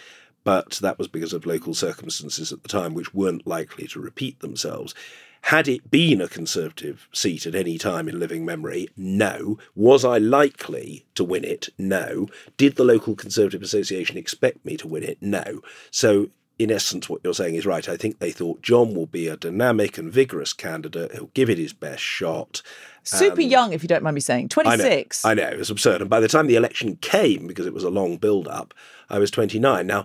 but 0.44 0.72
that 0.82 0.98
was 0.98 1.08
because 1.08 1.32
of 1.32 1.46
local 1.46 1.72
circumstances 1.72 2.52
at 2.52 2.62
the 2.62 2.68
time 2.68 2.92
which 2.92 3.14
weren't 3.14 3.46
likely 3.46 3.86
to 3.88 4.00
repeat 4.00 4.40
themselves. 4.40 4.94
Had 5.42 5.68
it 5.68 5.90
been 5.90 6.20
a 6.20 6.28
Conservative 6.28 7.08
seat 7.12 7.46
at 7.46 7.54
any 7.54 7.78
time 7.78 8.08
in 8.08 8.18
living 8.18 8.44
memory? 8.44 8.88
No. 8.96 9.58
Was 9.74 10.04
I 10.04 10.18
likely 10.18 11.06
to 11.14 11.24
win 11.24 11.44
it? 11.44 11.68
No. 11.78 12.26
Did 12.56 12.76
the 12.76 12.84
local 12.84 13.14
Conservative 13.14 13.62
Association 13.62 14.16
expect 14.16 14.64
me 14.64 14.76
to 14.76 14.88
win 14.88 15.02
it? 15.04 15.18
No. 15.20 15.60
So, 15.90 16.28
in 16.58 16.70
essence, 16.72 17.08
what 17.08 17.20
you're 17.22 17.34
saying 17.34 17.54
is 17.54 17.64
right. 17.64 17.88
I 17.88 17.96
think 17.96 18.18
they 18.18 18.32
thought 18.32 18.62
John 18.62 18.92
will 18.94 19.06
be 19.06 19.28
a 19.28 19.36
dynamic 19.36 19.96
and 19.96 20.12
vigorous 20.12 20.52
candidate. 20.52 21.12
He'll 21.12 21.30
give 21.32 21.48
it 21.48 21.56
his 21.56 21.72
best 21.72 22.02
shot. 22.02 22.60
Super 23.04 23.40
And- 23.40 23.50
young, 23.50 23.72
if 23.72 23.82
you 23.82 23.88
don't 23.88 24.02
mind 24.02 24.16
me 24.16 24.20
saying. 24.20 24.48
26. 24.48 25.24
I 25.24 25.34
know, 25.34 25.42
I 25.42 25.46
know, 25.46 25.52
it 25.54 25.58
was 25.58 25.70
absurd. 25.70 26.00
And 26.00 26.10
by 26.10 26.20
the 26.20 26.28
time 26.28 26.48
the 26.48 26.56
election 26.56 26.96
came, 26.96 27.46
because 27.46 27.64
it 27.66 27.72
was 27.74 27.84
a 27.84 27.90
long 27.90 28.16
build 28.16 28.48
up, 28.48 28.74
I 29.08 29.18
was 29.20 29.30
29. 29.30 29.86
Now, 29.86 30.04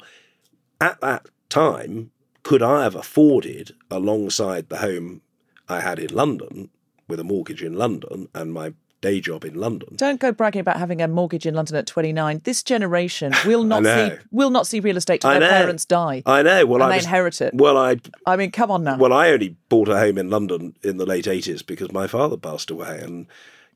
at 0.79 1.01
that 1.01 1.25
time, 1.49 2.11
could 2.43 2.61
I 2.61 2.83
have 2.83 2.95
afforded, 2.95 3.73
alongside 3.89 4.69
the 4.69 4.77
home 4.77 5.21
I 5.69 5.79
had 5.79 5.99
in 5.99 6.13
London, 6.13 6.69
with 7.07 7.19
a 7.19 7.23
mortgage 7.23 7.63
in 7.63 7.73
London 7.73 8.27
and 8.33 8.53
my 8.53 8.73
day 9.01 9.19
job 9.21 9.43
in 9.43 9.55
London? 9.55 9.95
Don't 9.95 10.19
go 10.19 10.31
bragging 10.31 10.61
about 10.61 10.77
having 10.77 11.01
a 11.01 11.07
mortgage 11.07 11.45
in 11.45 11.53
London 11.55 11.75
at 11.77 11.87
29. 11.87 12.41
This 12.43 12.63
generation 12.63 13.33
will 13.45 13.63
not 13.63 13.83
see 13.83 14.11
will 14.31 14.49
not 14.49 14.67
see 14.67 14.79
real 14.79 14.97
estate 14.97 15.21
till 15.21 15.29
I 15.29 15.39
their 15.39 15.49
know. 15.49 15.57
parents 15.57 15.85
die. 15.85 16.23
I 16.25 16.41
know. 16.43 16.65
Well, 16.65 16.81
I 16.83 16.89
they 16.89 16.95
was, 16.97 17.05
inherit 17.05 17.41
it. 17.41 17.53
Well, 17.53 17.77
I 17.77 17.97
I 18.25 18.35
mean, 18.35 18.51
come 18.51 18.71
on 18.71 18.83
now. 18.83 18.97
well, 18.97 19.13
I 19.13 19.29
only 19.29 19.55
bought 19.69 19.89
a 19.89 19.97
home 19.97 20.17
in 20.17 20.29
London 20.29 20.75
in 20.83 20.97
the 20.97 21.05
late 21.05 21.25
80s 21.25 21.65
because 21.65 21.91
my 21.91 22.07
father 22.07 22.37
passed 22.37 22.69
away. 22.71 22.99
And 23.01 23.27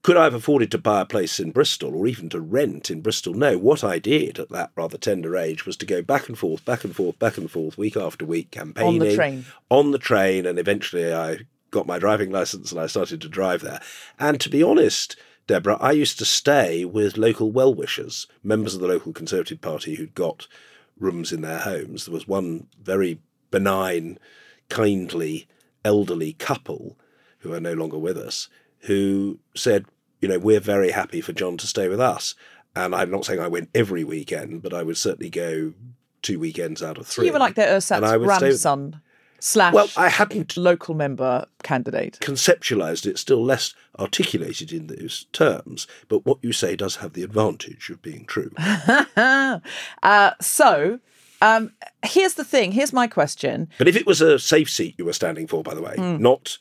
could 0.08 0.15
I 0.15 0.24
have 0.24 0.34
afforded 0.34 0.72
to 0.72 0.78
buy 0.78 1.02
a 1.02 1.06
place 1.06 1.38
in 1.38 1.52
Bristol 1.52 1.93
or 1.93 2.08
even 2.08 2.30
to 2.30 2.39
rent 2.39 2.89
in 2.89 3.02
Bristol? 3.02 3.34
No. 3.34 3.58
What 3.58 3.84
I 3.84 4.00
did 4.00 4.39
at 4.39 4.48
that 4.52 4.72
rather 4.74 4.98
tender 4.98 5.36
age 5.36 5.65
was 5.65 5.76
to 5.76 5.86
go 5.86 6.02
back 6.02 6.30
and 6.30 6.39
forth, 6.39 6.63
back 6.63 6.86
and 6.86 6.96
forth, 6.96 7.20
back 7.20 7.38
and 7.38 7.52
forth, 7.52 7.78
week 7.78 7.98
after 7.98 8.24
week, 8.24 8.50
campaigning. 8.50 9.02
On 9.02 9.06
the 9.06 9.15
train. 9.17 9.46
On 9.70 9.91
the 9.91 9.98
train. 9.98 10.46
And 10.46 10.58
eventually 10.58 11.13
I 11.13 11.39
got 11.72 11.88
my 11.88 12.00
driving 12.00 12.32
license 12.32 12.72
and 12.72 12.80
I 12.80 12.88
started 12.88 13.20
to 13.20 13.28
drive 13.28 13.60
there. 13.60 13.82
And 14.17 14.39
to 14.39 14.50
be 14.50 14.63
honest, 14.63 15.17
Deborah, 15.46 15.78
I 15.82 15.91
used 15.91 16.17
to 16.20 16.26
stay 16.26 16.86
with 16.86 17.17
local 17.17 17.52
well 17.52 17.74
wishers, 17.74 18.28
members 18.41 18.76
of 18.76 18.80
the 18.80 18.88
local 18.88 19.12
Conservative 19.12 19.60
Party 19.60 19.96
who'd 19.96 20.15
got 20.15 20.48
rooms 20.98 21.34
in 21.34 21.41
their 21.41 21.60
homes. 21.60 22.06
There 22.06 22.13
was 22.13 22.30
one 22.30 22.67
very 22.82 23.20
benign, 23.52 24.20
kindly, 24.70 25.50
elderly 25.84 26.32
couple 26.32 26.98
who 27.39 27.52
are 27.52 27.60
no 27.60 27.74
longer 27.74 27.98
with 27.98 28.17
us 28.17 28.48
who 28.82 29.39
said, 29.56 29.86
you 30.21 30.27
know, 30.27 30.39
we're 30.39 30.60
very 30.60 30.91
happy 30.91 31.21
for 31.21 31.34
John 31.34 31.58
to 31.58 31.67
stay 31.67 31.88
with 31.88 31.99
us. 31.99 32.36
And 32.75 32.93
I'm 32.93 33.10
not 33.12 33.25
saying 33.25 33.39
I 33.39 33.47
went 33.47 33.69
every 33.73 34.03
weekend, 34.03 34.62
but 34.62 34.73
I 34.73 34.84
would 34.84 34.97
certainly 34.97 35.30
go 35.30 35.73
two 36.21 36.39
weekends 36.39 36.82
out 36.84 36.97
of 36.97 37.08
So 37.08 37.15
three. 37.21 37.27
you 37.27 37.34
were 37.34 37.39
like 37.39 37.56
their 37.56 37.75
ersatz 37.75 38.06
stay- 38.08 38.17
grandson 38.17 39.01
slash 39.39 39.73
Well, 39.73 39.88
I 39.97 40.10
hadn't 40.10 40.58
local 40.58 40.93
member 40.95 41.45
candidate. 41.63 42.17
conceptualized 42.21 43.06
it, 43.06 43.17
still 43.19 43.43
less 43.43 43.73
articulated 43.99 44.71
in 44.73 44.88
those 44.88 45.25
terms. 45.34 45.88
But 46.08 46.25
what 46.25 46.39
you 46.41 46.51
say 46.53 46.75
does 46.75 46.97
have 46.97 47.13
the 47.13 47.23
advantage 47.23 47.89
of 47.89 48.01
being 48.01 48.25
true. 48.25 48.51
uh, 49.15 50.32
so 50.41 50.99
um, 51.41 51.71
here's 52.03 52.34
the 52.36 52.43
thing. 52.43 52.71
Here's 52.71 52.93
my 52.93 53.08
question. 53.08 53.69
But 53.77 53.88
if 53.88 53.95
it 53.95 54.06
was 54.06 54.21
a 54.21 54.39
safe 54.39 54.69
seat 54.69 54.95
you 54.97 55.06
were 55.06 55.13
standing 55.13 55.47
for, 55.47 55.63
by 55.63 55.73
the 55.73 55.82
way, 55.82 55.95
Hmm. 55.97 56.17
not 56.21 56.58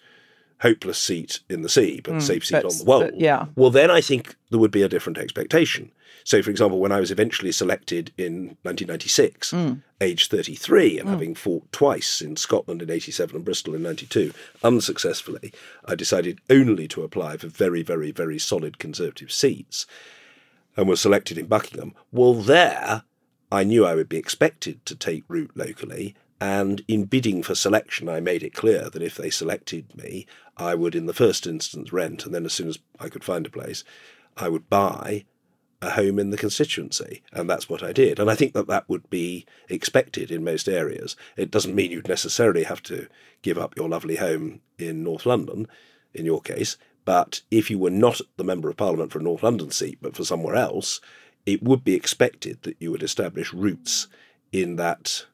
hopeless 0.61 0.99
seat 0.99 1.41
in 1.49 1.63
the 1.63 1.69
sea, 1.69 2.01
but 2.03 2.23
safe 2.23 2.47
seat 2.47 2.65
on 2.65 2.77
the 2.79 2.85
wall, 2.85 3.01
but, 3.01 3.21
yeah. 3.21 3.47
well, 3.57 3.71
then 3.71 3.91
I 3.91 4.01
think 4.01 4.37
there 4.51 4.59
would 4.59 4.71
be 4.71 4.83
a 4.83 4.89
different 4.89 5.19
expectation. 5.19 5.93
So, 6.25 6.43
for 6.43 6.51
example, 6.51 6.81
when 6.81 6.91
I 6.93 6.99
was 6.99 7.11
eventually 7.13 7.53
selected 7.53 8.11
in 8.19 8.57
1996, 8.63 9.51
Hmm. 9.51 9.73
age 10.01 10.29
33, 10.29 10.99
and 10.99 11.09
having 11.09 11.35
fought 11.35 11.71
twice 11.73 12.21
in 12.21 12.37
Scotland 12.37 12.83
in 12.83 12.91
87 12.91 13.37
and 13.37 13.45
Bristol 13.45 13.75
in 13.75 13.83
92, 13.83 14.33
unsuccessfully, 14.65 15.53
I 15.85 15.95
decided 15.95 16.41
only 16.51 16.89
to 16.89 17.03
apply 17.05 17.37
for 17.37 17.47
very, 17.49 17.83
very, 17.83 18.11
very 18.11 18.39
solid 18.39 18.79
Conservative 18.79 19.31
seats 19.31 19.87
and 20.77 20.89
was 20.89 21.01
selected 21.01 21.39
in 21.39 21.47
Buckingham. 21.47 21.95
Well, 22.11 22.35
there 22.35 23.03
I 23.53 23.63
knew 23.63 23.87
I 23.87 23.95
would 23.95 24.09
be 24.09 24.17
expected 24.19 24.85
to 24.87 24.97
take 24.97 25.23
root 25.29 25.53
locally. 25.55 26.17
And 26.41 26.83
in 26.87 27.05
bidding 27.05 27.43
for 27.43 27.55
selection, 27.55 28.09
I 28.09 28.21
made 28.21 28.43
it 28.43 28.55
clear 28.55 28.91
that 28.91 29.03
if 29.03 29.17
they 29.17 29.31
selected 29.31 29.97
me, 29.97 30.27
I 30.57 30.75
would, 30.75 30.95
in 30.95 31.07
the 31.07 31.15
first 31.15 31.47
instance, 31.47 31.93
rent, 31.93 32.27
and 32.27 32.35
then 32.35 32.45
as 32.45 32.53
soon 32.53 32.69
as 32.69 32.79
I 33.01 33.09
could 33.09 33.25
find 33.25 33.47
a 33.47 33.51
place, 33.51 33.85
I 34.37 34.49
would 34.49 34.69
buy 34.69 35.25
a 35.83 35.91
home 35.91 36.19
in 36.19 36.31
the 36.31 36.37
constituency. 36.37 37.23
And 37.33 37.49
that's 37.49 37.69
what 37.69 37.83
I 37.83 37.93
did. 37.93 38.19
And 38.19 38.31
I 38.31 38.35
think 38.35 38.55
that 38.55 38.67
that 38.67 38.89
would 38.89 39.09
be 39.11 39.47
expected 39.69 40.31
in 40.31 40.45
most 40.45 40.69
areas. 40.69 41.17
It 41.37 41.51
doesn't 41.51 41.75
mean 41.75 41.91
you'd 41.91 42.09
necessarily 42.09 42.65
have 42.65 42.83
to 42.85 43.09
give 43.43 43.59
up 43.59 43.77
your 43.77 43.89
lovely 43.89 44.17
home 44.17 44.61
in 44.79 45.03
North 45.03 45.27
London, 45.27 45.69
in 46.15 46.25
your 46.25 46.41
case. 46.41 46.77
But 47.05 47.43
if 47.51 47.71
you 47.71 47.79
were 47.79 47.91
not 47.91 48.21
the 48.37 48.45
Member 48.45 48.69
of 48.69 48.77
Parliament 48.77 49.13
for 49.13 49.21
a 49.21 49.23
North 49.23 49.43
London 49.43 49.71
seat, 49.71 49.99
but 50.03 50.17
for 50.17 50.25
somewhere 50.25 50.57
else, 50.57 51.01
it 51.45 51.63
would 51.63 51.85
be 51.85 51.95
expected 51.95 52.63
that 52.63 52.77
you 52.81 52.91
would 52.91 53.03
establish 53.03 53.53
roots 53.53 54.09
in 54.53 54.77
that 54.77 55.27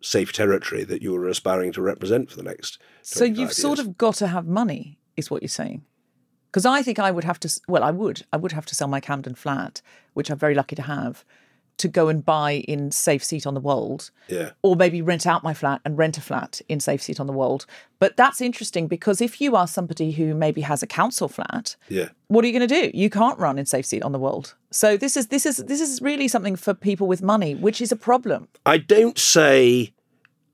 safe 0.00 0.32
territory 0.32 0.84
that 0.84 1.02
you 1.02 1.12
were 1.12 1.28
aspiring 1.28 1.72
to 1.72 1.82
represent 1.82 2.30
for 2.30 2.36
the 2.36 2.42
next. 2.42 2.78
So 3.02 3.24
you've 3.24 3.52
sort 3.52 3.78
of 3.78 3.96
got 3.96 4.16
to 4.16 4.28
have 4.28 4.46
money, 4.46 4.98
is 5.16 5.30
what 5.30 5.42
you're 5.42 5.48
saying. 5.48 5.84
Because 6.50 6.66
I 6.66 6.82
think 6.82 6.98
I 6.98 7.10
would 7.10 7.24
have 7.24 7.40
to. 7.40 7.60
Well, 7.68 7.82
I 7.82 7.90
would. 7.90 8.24
I 8.32 8.36
would 8.36 8.52
have 8.52 8.66
to 8.66 8.74
sell 8.74 8.88
my 8.88 9.00
Camden 9.00 9.34
flat, 9.34 9.82
which 10.14 10.30
I'm 10.30 10.38
very 10.38 10.54
lucky 10.54 10.76
to 10.76 10.82
have, 10.82 11.24
to 11.78 11.88
go 11.88 12.08
and 12.08 12.24
buy 12.24 12.52
in 12.66 12.90
Safe 12.90 13.22
Seat 13.22 13.46
on 13.46 13.54
the 13.54 13.60
Wold. 13.60 14.10
Yeah. 14.28 14.50
or 14.62 14.74
maybe 14.74 15.00
rent 15.02 15.24
out 15.26 15.44
my 15.44 15.54
flat 15.54 15.80
and 15.84 15.96
rent 15.96 16.18
a 16.18 16.20
flat 16.20 16.60
in 16.68 16.80
Safe 16.80 17.00
Seat 17.00 17.20
on 17.20 17.26
the 17.28 17.32
Wold. 17.32 17.64
But 18.00 18.16
that's 18.16 18.40
interesting 18.40 18.88
because 18.88 19.20
if 19.20 19.40
you 19.40 19.54
are 19.54 19.66
somebody 19.68 20.10
who 20.12 20.34
maybe 20.34 20.62
has 20.62 20.82
a 20.82 20.86
council 20.86 21.28
flat, 21.28 21.76
Yeah. 21.88 22.08
what 22.28 22.44
are 22.44 22.48
you 22.48 22.58
going 22.58 22.68
to 22.68 22.82
do? 22.82 22.90
You 22.96 23.08
can't 23.08 23.38
run 23.38 23.58
in 23.58 23.66
Safe 23.66 23.86
Seat 23.86 24.02
on 24.02 24.12
the 24.12 24.18
Wold. 24.18 24.54
So 24.70 24.96
this 24.96 25.16
is 25.16 25.28
this 25.28 25.46
is 25.46 25.58
this 25.58 25.80
is 25.80 26.02
really 26.02 26.28
something 26.28 26.56
for 26.56 26.74
people 26.74 27.06
with 27.06 27.22
money, 27.22 27.54
which 27.54 27.80
is 27.80 27.92
a 27.92 27.96
problem. 27.96 28.48
I 28.66 28.78
don't 28.78 29.16
say 29.18 29.92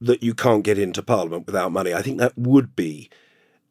that 0.00 0.22
you 0.22 0.34
can't 0.34 0.64
get 0.64 0.78
into 0.78 1.02
Parliament 1.02 1.46
without 1.46 1.72
money. 1.72 1.94
I 1.94 2.02
think 2.02 2.18
that 2.18 2.36
would 2.36 2.76
be 2.76 3.08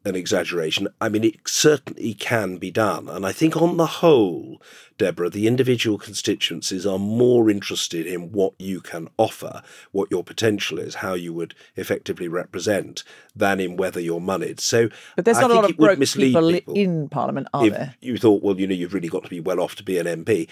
an 0.04 0.16
exaggeration. 0.16 0.88
I 1.00 1.08
mean, 1.08 1.24
it 1.24 1.36
certainly 1.46 2.14
can 2.14 2.56
be 2.56 2.70
done. 2.70 3.08
And 3.08 3.24
I 3.24 3.32
think 3.32 3.56
on 3.56 3.76
the 3.76 3.86
whole, 3.86 4.60
Deborah, 4.98 5.30
the 5.30 5.46
individual 5.46 5.98
constituencies 5.98 6.84
are 6.84 6.98
more 6.98 7.48
interested 7.48 8.06
in 8.06 8.32
what 8.32 8.54
you 8.58 8.80
can 8.80 9.08
offer, 9.16 9.62
what 9.92 10.10
your 10.10 10.24
potential 10.24 10.78
is, 10.78 10.96
how 10.96 11.14
you 11.14 11.32
would 11.32 11.54
effectively 11.76 12.28
represent, 12.28 13.04
than 13.34 13.60
in 13.60 13.76
whether 13.76 14.00
you're 14.00 14.20
moneyed. 14.20 14.60
So 14.60 14.88
But 15.16 15.24
there's 15.24 15.38
I 15.38 15.42
not 15.42 15.50
a 15.52 15.54
lot 15.54 15.70
of 15.70 15.76
broke 15.76 16.00
people, 16.00 16.50
people 16.50 16.74
in 16.74 17.08
Parliament, 17.08 17.48
are 17.54 17.66
if 17.66 17.72
there? 17.72 17.94
you 18.00 18.16
thought, 18.16 18.42
well, 18.42 18.58
you 18.58 18.66
know, 18.66 18.74
you've 18.74 18.94
really 18.94 19.08
got 19.08 19.22
to 19.24 19.30
be 19.30 19.40
well 19.40 19.60
off 19.60 19.76
to 19.76 19.84
be 19.84 19.98
an 19.98 20.06
MP. 20.06 20.48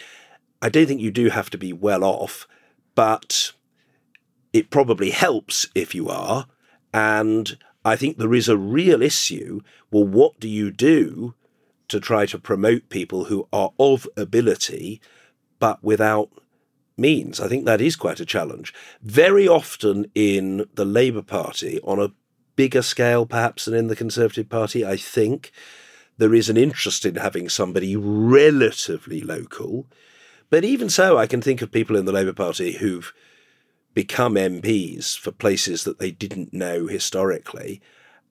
I 0.62 0.68
don't 0.68 0.86
think 0.86 1.00
you 1.00 1.10
do 1.10 1.30
have 1.30 1.50
to 1.50 1.58
be 1.58 1.72
well 1.72 2.04
off, 2.04 2.46
but 2.94 3.52
it 4.52 4.70
probably 4.70 5.10
helps 5.10 5.66
if 5.74 5.94
you 5.94 6.08
are. 6.08 6.46
And 6.92 7.56
I 7.84 7.96
think 7.96 8.18
there 8.18 8.34
is 8.34 8.48
a 8.48 8.56
real 8.56 9.02
issue. 9.02 9.60
Well, 9.90 10.06
what 10.06 10.38
do 10.38 10.48
you 10.48 10.70
do 10.70 11.34
to 11.88 12.00
try 12.00 12.26
to 12.26 12.38
promote 12.38 12.88
people 12.88 13.24
who 13.24 13.48
are 13.52 13.72
of 13.78 14.06
ability 14.16 15.00
but 15.58 15.82
without 15.82 16.30
means? 16.96 17.40
I 17.40 17.48
think 17.48 17.64
that 17.64 17.80
is 17.80 17.96
quite 17.96 18.20
a 18.20 18.26
challenge. 18.26 18.74
Very 19.02 19.48
often 19.48 20.10
in 20.14 20.66
the 20.74 20.84
Labour 20.84 21.22
Party, 21.22 21.80
on 21.82 21.98
a 21.98 22.12
bigger 22.56 22.82
scale 22.82 23.24
perhaps 23.24 23.64
than 23.64 23.74
in 23.74 23.86
the 23.86 23.96
Conservative 23.96 24.48
Party, 24.48 24.84
I 24.84 24.96
think 24.96 25.50
there 26.18 26.34
is 26.34 26.50
an 26.50 26.58
interest 26.58 27.06
in 27.06 27.14
having 27.14 27.48
somebody 27.48 27.96
relatively 27.96 29.22
local. 29.22 29.86
But 30.50 30.64
even 30.64 30.90
so, 30.90 31.16
I 31.16 31.26
can 31.26 31.40
think 31.40 31.62
of 31.62 31.72
people 31.72 31.96
in 31.96 32.04
the 32.04 32.12
Labour 32.12 32.34
Party 32.34 32.72
who've 32.72 33.14
become 33.94 34.34
MPs 34.34 35.18
for 35.18 35.32
places 35.32 35.84
that 35.84 35.98
they 35.98 36.10
didn't 36.10 36.52
know 36.52 36.86
historically. 36.86 37.80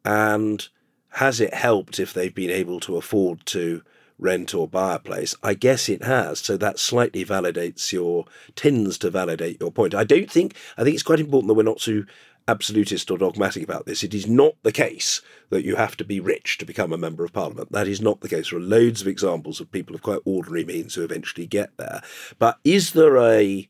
And 0.06 0.68
has 1.14 1.42
it 1.42 1.54
helped 1.54 2.00
if 2.00 2.14
they've 2.14 2.34
been 2.34 2.50
able 2.50 2.80
to 2.82 2.98
afford 2.98 3.46
to 3.48 3.82
rent 4.18 4.54
or 4.54 4.68
buy 4.68 4.96
a 4.96 5.00
place? 5.00 5.36
I 5.44 5.54
guess 5.54 5.90
it 5.90 6.04
has. 6.04 6.40
So 6.40 6.58
that 6.58 6.80
slightly 6.80 7.26
validates 7.26 7.92
your, 7.92 8.26
tends 8.56 8.98
to 9.00 9.10
validate 9.10 9.60
your 9.60 9.72
point. 9.72 9.96
I 9.96 10.04
don't 10.04 10.32
think, 10.32 10.56
I 10.78 10.84
think 10.84 10.94
it's 10.94 11.04
quite 11.04 11.20
important 11.20 11.48
that 11.48 11.56
we're 11.56 11.64
not 11.64 11.80
too 11.80 12.06
absolutist 12.48 13.12
or 13.12 13.18
dogmatic 13.18 13.64
about 13.64 13.86
this. 13.86 14.04
It 14.04 14.14
is 14.14 14.28
not 14.28 14.56
the 14.64 14.72
case 14.72 15.22
that 15.50 15.64
you 15.64 15.76
have 15.76 15.96
to 15.98 16.04
be 16.04 16.20
rich 16.20 16.58
to 16.58 16.66
become 16.66 16.92
a 16.92 16.98
member 16.98 17.24
of 17.24 17.34
parliament. 17.34 17.72
That 17.72 17.88
is 17.88 18.02
not 18.02 18.22
the 18.22 18.30
case. 18.30 18.50
There 18.50 18.60
are 18.60 18.62
loads 18.62 19.02
of 19.02 19.08
examples 19.08 19.60
of 19.60 19.72
people 19.72 19.94
of 19.94 20.02
quite 20.02 20.22
ordinary 20.26 20.66
means 20.66 20.96
who 20.96 21.04
eventually 21.04 21.46
get 21.46 21.78
there. 21.78 22.02
But 22.40 22.58
is 22.64 22.94
there 22.94 23.18
a 23.18 23.70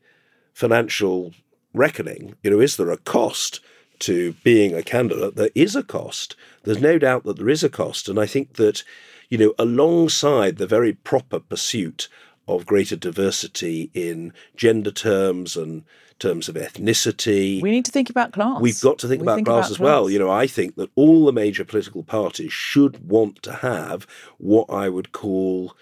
financial 0.54 1.32
reckoning? 1.72 2.34
You 2.42 2.50
know, 2.50 2.60
is 2.60 2.76
there 2.76 2.90
a 2.90 2.96
cost 2.96 3.60
to 4.00 4.34
being 4.44 4.74
a 4.74 4.82
candidate? 4.82 5.36
There 5.36 5.50
is 5.54 5.76
a 5.76 5.82
cost. 5.82 6.36
There's 6.64 6.80
no 6.80 6.98
doubt 6.98 7.24
that 7.24 7.36
there 7.36 7.48
is 7.48 7.62
a 7.62 7.68
cost. 7.68 8.08
And 8.08 8.18
I 8.18 8.26
think 8.26 8.54
that, 8.54 8.82
you 9.28 9.38
know, 9.38 9.54
alongside 9.58 10.56
the 10.56 10.66
very 10.66 10.92
proper 10.92 11.38
pursuit 11.38 12.08
of 12.48 12.66
greater 12.66 12.96
diversity 12.96 13.90
in 13.94 14.32
gender 14.56 14.90
terms 14.90 15.56
and 15.56 15.84
terms 16.18 16.48
of 16.48 16.54
ethnicity. 16.54 17.62
We 17.62 17.70
need 17.70 17.86
to 17.86 17.90
think 17.90 18.10
about 18.10 18.32
class. 18.32 18.60
We've 18.60 18.80
got 18.80 18.98
to 18.98 19.08
think 19.08 19.20
We 19.20 19.26
about 19.26 19.36
think 19.36 19.46
class 19.46 19.66
about 19.66 19.70
as 19.70 19.80
well. 19.80 20.10
You 20.10 20.18
know, 20.18 20.30
I 20.30 20.46
think 20.46 20.76
that 20.76 20.90
all 20.94 21.24
the 21.24 21.32
major 21.32 21.64
political 21.64 22.02
parties 22.02 22.52
should 22.52 23.08
want 23.08 23.42
to 23.42 23.52
have 23.54 24.06
what 24.38 24.68
I 24.70 24.88
would 24.88 25.12
call 25.12 25.74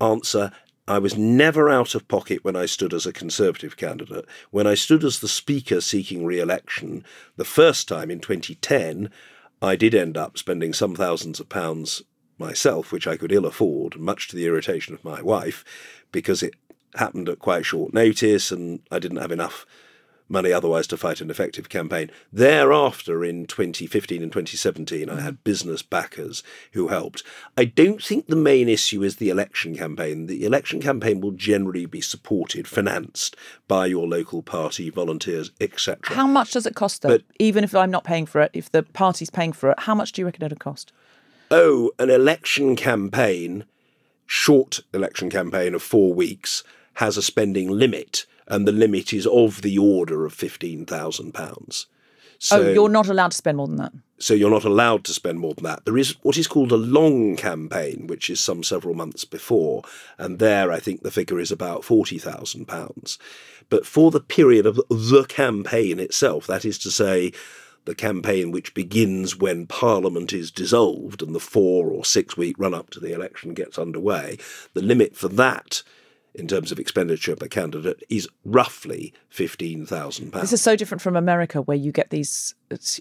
Answer 0.00 0.52
I 0.88 0.98
was 1.00 1.16
never 1.16 1.68
out 1.68 1.96
of 1.96 2.06
pocket 2.06 2.44
when 2.44 2.54
I 2.54 2.66
stood 2.66 2.94
as 2.94 3.06
a 3.06 3.12
Conservative 3.12 3.76
candidate. 3.76 4.24
When 4.52 4.68
I 4.68 4.74
stood 4.74 5.02
as 5.02 5.18
the 5.18 5.26
Speaker 5.26 5.80
seeking 5.80 6.24
re 6.24 6.38
election, 6.38 7.04
the 7.36 7.44
first 7.44 7.88
time 7.88 8.08
in 8.08 8.20
2010, 8.20 9.10
I 9.60 9.74
did 9.74 9.96
end 9.96 10.16
up 10.16 10.38
spending 10.38 10.72
some 10.72 10.94
thousands 10.94 11.40
of 11.40 11.48
pounds 11.48 12.02
myself, 12.38 12.92
which 12.92 13.06
I 13.06 13.16
could 13.16 13.32
ill 13.32 13.46
afford, 13.46 13.98
much 13.98 14.28
to 14.28 14.36
the 14.36 14.46
irritation 14.46 14.94
of 14.94 15.04
my 15.04 15.22
wife, 15.22 15.64
because 16.12 16.42
it 16.42 16.54
happened 16.94 17.28
at 17.28 17.38
quite 17.38 17.66
short 17.66 17.92
notice 17.92 18.50
and 18.50 18.80
I 18.90 18.98
didn't 18.98 19.18
have 19.18 19.32
enough 19.32 19.66
money 20.28 20.52
otherwise 20.52 20.86
to 20.88 20.96
fight 20.96 21.20
an 21.20 21.30
effective 21.30 21.68
campaign. 21.68 22.10
Thereafter, 22.32 23.24
in 23.24 23.46
2015 23.46 24.22
and 24.22 24.32
2017, 24.32 25.08
I 25.08 25.14
mm. 25.14 25.22
had 25.22 25.44
business 25.44 25.82
backers 25.82 26.42
who 26.72 26.88
helped. 26.88 27.22
I 27.56 27.64
don't 27.64 28.02
think 28.02 28.26
the 28.26 28.36
main 28.36 28.68
issue 28.68 29.02
is 29.02 29.16
the 29.16 29.28
election 29.28 29.76
campaign. 29.76 30.26
The 30.26 30.44
election 30.44 30.80
campaign 30.80 31.20
will 31.20 31.32
generally 31.32 31.86
be 31.86 32.00
supported, 32.00 32.66
financed 32.66 33.36
by 33.68 33.86
your 33.86 34.06
local 34.06 34.42
party, 34.42 34.90
volunteers, 34.90 35.52
etc. 35.60 36.16
How 36.16 36.26
much 36.26 36.52
does 36.52 36.66
it 36.66 36.74
cost, 36.74 37.02
though? 37.02 37.10
But- 37.10 37.22
Even 37.38 37.64
if 37.64 37.74
I'm 37.74 37.90
not 37.90 38.04
paying 38.04 38.26
for 38.26 38.40
it, 38.40 38.50
if 38.52 38.70
the 38.70 38.82
party's 38.82 39.30
paying 39.30 39.52
for 39.52 39.70
it, 39.70 39.80
how 39.80 39.94
much 39.94 40.12
do 40.12 40.22
you 40.22 40.26
reckon 40.26 40.44
it'll 40.44 40.58
cost? 40.58 40.92
Oh, 41.50 41.90
an 41.98 42.10
election 42.10 42.76
campaign, 42.76 43.64
short 44.26 44.80
election 44.92 45.30
campaign 45.30 45.74
of 45.74 45.82
four 45.82 46.12
weeks, 46.14 46.64
has 46.94 47.16
a 47.16 47.22
spending 47.22 47.68
limit, 47.70 48.26
and 48.46 48.66
the 48.66 48.72
limit 48.72 49.12
is 49.12 49.26
of 49.26 49.62
the 49.62 49.78
order 49.78 50.24
of 50.24 50.34
£15,000. 50.34 51.86
So, 52.38 52.62
oh, 52.62 52.72
you're 52.72 52.88
not 52.88 53.08
allowed 53.08 53.30
to 53.30 53.36
spend 53.36 53.56
more 53.56 53.66
than 53.66 53.76
that. 53.76 53.92
so 54.18 54.34
you're 54.34 54.50
not 54.50 54.64
allowed 54.64 55.04
to 55.04 55.14
spend 55.14 55.40
more 55.40 55.54
than 55.54 55.64
that. 55.64 55.84
There 55.86 55.96
is 55.96 56.16
what 56.22 56.36
is 56.36 56.46
called 56.46 56.70
a 56.70 56.76
long 56.76 57.34
campaign, 57.36 58.06
which 58.08 58.28
is 58.28 58.40
some 58.40 58.62
several 58.62 58.94
months 58.94 59.24
before, 59.24 59.84
and 60.18 60.38
there 60.38 60.70
I 60.70 60.78
think 60.78 61.02
the 61.02 61.10
figure 61.10 61.40
is 61.40 61.50
about 61.50 61.82
forty 61.82 62.18
thousand 62.18 62.66
pounds. 62.66 63.18
But 63.70 63.86
for 63.86 64.10
the 64.10 64.20
period 64.20 64.66
of 64.66 64.76
the 64.90 65.24
campaign 65.28 65.98
itself, 65.98 66.46
that 66.46 66.66
is 66.66 66.78
to 66.80 66.90
say, 66.90 67.32
the 67.86 67.94
campaign 67.94 68.50
which 68.50 68.74
begins 68.74 69.36
when 69.36 69.66
Parliament 69.66 70.32
is 70.32 70.50
dissolved 70.50 71.22
and 71.22 71.34
the 71.34 71.40
four 71.40 71.88
or 71.90 72.04
six 72.04 72.36
week 72.36 72.56
run 72.58 72.74
up 72.74 72.90
to 72.90 73.00
the 73.00 73.14
election 73.14 73.54
gets 73.54 73.78
underway, 73.78 74.36
the 74.74 74.82
limit 74.82 75.16
for 75.16 75.28
that. 75.28 75.82
In 76.34 76.46
terms 76.46 76.70
of 76.70 76.78
expenditure 76.78 77.34
per 77.34 77.48
candidate, 77.48 78.02
is 78.10 78.28
roughly 78.44 79.14
fifteen 79.30 79.86
thousand 79.86 80.32
pounds. 80.32 80.42
This 80.42 80.52
is 80.52 80.60
so 80.60 80.76
different 80.76 81.00
from 81.00 81.16
America, 81.16 81.62
where 81.62 81.78
you 81.78 81.92
get 81.92 82.10
these 82.10 82.54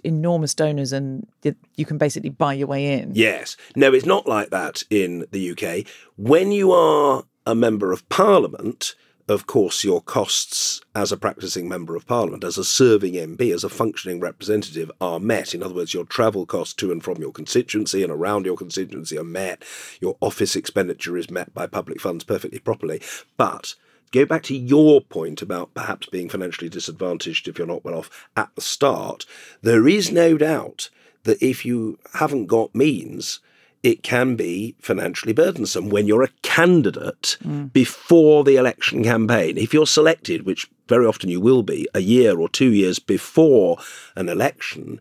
enormous 0.06 0.54
donors 0.56 0.93
and 0.93 1.28
you 1.76 1.86
can 1.86 1.98
basically 1.98 2.30
buy 2.30 2.54
your 2.54 2.67
way 2.67 2.93
in. 2.93 3.12
Yes. 3.13 3.58
No, 3.76 3.93
it's 3.93 4.06
not 4.06 4.26
like 4.26 4.52
that 4.52 4.84
in 4.89 5.26
the 5.32 5.52
UK. 5.52 5.86
When 6.15 6.54
you 6.54 6.71
are 6.71 7.26
a 7.45 7.56
member 7.56 7.91
of 7.91 8.08
parliament, 8.08 8.95
of 9.27 9.47
course, 9.47 9.83
your 9.83 10.01
costs 10.01 10.81
as 10.93 11.11
a 11.11 11.17
practicing 11.17 11.67
member 11.67 11.95
of 11.95 12.05
parliament, 12.05 12.43
as 12.43 12.59
a 12.59 12.63
serving 12.63 13.13
MP, 13.13 13.51
as 13.53 13.63
a 13.63 13.69
functioning 13.69 14.19
representative, 14.19 14.91
are 15.01 15.19
met. 15.19 15.55
In 15.55 15.63
other 15.63 15.73
words, 15.73 15.93
your 15.93 16.05
travel 16.05 16.45
costs 16.45 16.75
to 16.75 16.91
and 16.91 17.03
from 17.03 17.17
your 17.17 17.31
constituency 17.31 18.03
and 18.03 18.11
around 18.11 18.45
your 18.45 18.55
constituency 18.55 19.17
are 19.17 19.23
met. 19.23 19.63
Your 19.99 20.15
office 20.21 20.55
expenditure 20.55 21.17
is 21.17 21.31
met 21.31 21.53
by 21.55 21.65
public 21.65 21.99
funds 21.99 22.23
perfectly 22.23 22.59
properly. 22.59 23.01
But 23.35 23.73
go 24.11 24.25
back 24.25 24.43
to 24.43 24.55
your 24.55 25.01
point 25.01 25.41
about 25.41 25.73
perhaps 25.73 26.07
being 26.07 26.29
financially 26.29 26.69
disadvantaged 26.69 27.47
if 27.47 27.57
you're 27.57 27.65
not 27.65 27.83
well 27.83 27.95
off 27.95 28.27
at 28.38 28.53
the 28.53 28.61
start. 28.61 29.25
There 29.63 29.88
is 29.88 30.11
no 30.11 30.38
doubt 30.38 30.91
that 31.23 31.41
if 31.41 31.65
you 31.65 31.97
haven't 32.13 32.45
got 32.45 32.75
means, 32.75 33.39
it 33.86 34.02
can 34.02 34.36
be 34.36 34.76
financially 34.82 35.32
burdensome 35.32 35.89
when 35.89 36.08
you're 36.08 36.24
a 36.24 36.32
candidate 36.41 37.38
before 37.71 38.43
the 38.43 38.56
election 38.56 39.04
campaign. 39.04 39.60
If 39.60 39.76
you're 39.76 39.86
selected, 39.86 40.43
which 40.43 40.65
very 40.89 41.06
often 41.06 41.30
you 41.30 41.39
will 41.39 41.62
be, 41.62 41.88
a 41.93 42.00
year 42.00 42.39
or 42.39 42.50
two 42.50 42.71
years 42.71 42.98
before 42.98 43.78
an 44.15 44.28
election, 44.28 45.00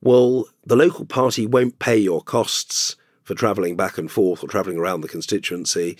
well, 0.00 0.46
the 0.64 0.76
local 0.76 1.04
party 1.04 1.44
won't 1.44 1.80
pay 1.80 1.96
your 1.96 2.22
costs 2.22 2.94
for 3.24 3.34
travelling 3.34 3.76
back 3.76 3.98
and 3.98 4.08
forth 4.08 4.44
or 4.44 4.46
travelling 4.46 4.78
around 4.78 5.00
the 5.00 5.08
constituency 5.08 5.98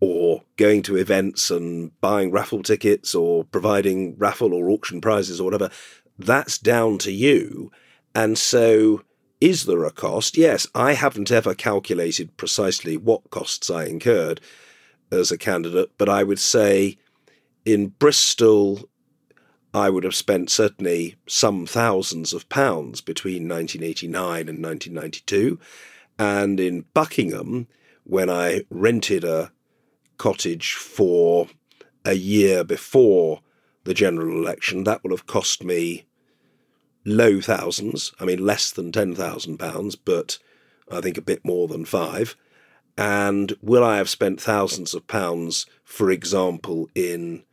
or 0.00 0.42
going 0.56 0.80
to 0.84 0.96
events 0.96 1.50
and 1.50 1.92
buying 2.00 2.32
raffle 2.32 2.62
tickets 2.62 3.14
or 3.14 3.44
providing 3.44 4.16
raffle 4.16 4.54
or 4.54 4.70
auction 4.70 5.02
prizes 5.02 5.42
or 5.42 5.44
whatever. 5.44 5.68
That's 6.18 6.56
down 6.56 6.96
to 6.98 7.12
you. 7.12 7.70
And 8.14 8.38
so, 8.38 9.02
is 9.42 9.64
there 9.64 9.84
a 9.84 9.90
cost? 9.90 10.36
Yes, 10.36 10.68
I 10.72 10.92
haven't 10.92 11.32
ever 11.32 11.52
calculated 11.52 12.36
precisely 12.36 12.96
what 12.96 13.30
costs 13.30 13.70
I 13.70 13.86
incurred 13.86 14.40
as 15.10 15.32
a 15.32 15.36
candidate, 15.36 15.90
but 15.98 16.08
I 16.08 16.22
would 16.22 16.38
say 16.38 16.96
in 17.64 17.88
Bristol, 17.88 18.88
I 19.74 19.90
would 19.90 20.04
have 20.04 20.14
spent 20.14 20.48
certainly 20.48 21.16
some 21.26 21.66
thousands 21.66 22.32
of 22.32 22.48
pounds 22.50 23.00
between 23.00 23.48
1989 23.48 24.48
and 24.48 24.62
1992. 24.62 25.58
And 26.20 26.60
in 26.60 26.84
Buckingham, 26.94 27.66
when 28.04 28.30
I 28.30 28.62
rented 28.70 29.24
a 29.24 29.50
cottage 30.18 30.74
for 30.74 31.48
a 32.04 32.14
year 32.14 32.62
before 32.62 33.40
the 33.82 33.94
general 33.94 34.40
election, 34.40 34.84
that 34.84 35.02
will 35.02 35.10
have 35.10 35.26
cost 35.26 35.64
me 35.64 36.04
low 37.04 37.40
thousands. 37.40 38.12
I 38.20 38.24
mean, 38.24 38.44
less 38.44 38.70
than 38.70 38.92
£10,000, 38.92 39.96
but 40.04 40.38
I 40.90 41.00
think 41.00 41.18
a 41.18 41.22
bit 41.22 41.44
more 41.44 41.68
than 41.68 41.84
five. 41.84 42.36
And 42.96 43.56
will 43.62 43.84
I 43.84 43.96
have 43.96 44.10
spent 44.10 44.40
thousands 44.40 44.94
of 44.94 45.06
pounds, 45.06 45.66
for 45.84 46.10
example, 46.10 46.88
in 46.94 47.44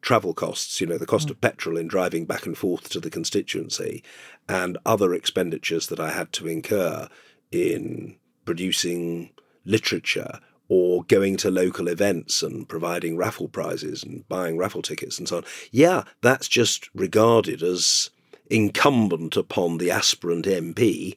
travel 0.00 0.32
costs, 0.34 0.80
you 0.80 0.86
know, 0.86 0.98
the 0.98 1.06
cost 1.06 1.26
mm. 1.26 1.32
of 1.32 1.40
petrol 1.40 1.76
in 1.76 1.88
driving 1.88 2.24
back 2.24 2.46
and 2.46 2.56
forth 2.56 2.88
to 2.90 3.00
the 3.00 3.10
constituency, 3.10 4.04
and 4.48 4.78
other 4.86 5.12
expenditures 5.12 5.88
that 5.88 5.98
I 5.98 6.10
had 6.10 6.32
to 6.34 6.46
incur 6.46 7.08
in 7.50 8.16
producing 8.44 9.30
literature 9.64 10.38
or 10.68 11.04
going 11.04 11.36
to 11.38 11.50
local 11.50 11.88
events 11.88 12.42
and 12.42 12.68
providing 12.68 13.16
raffle 13.16 13.48
prizes 13.48 14.02
and 14.02 14.26
buying 14.28 14.56
raffle 14.56 14.82
tickets 14.82 15.18
and 15.18 15.28
so 15.28 15.38
on. 15.38 15.44
Yeah, 15.70 16.04
that's 16.22 16.48
just 16.48 16.88
regarded 16.94 17.62
as 17.62 18.10
incumbent 18.50 19.36
upon 19.36 19.78
the 19.78 19.90
aspirant 19.90 20.46
MP 20.46 21.16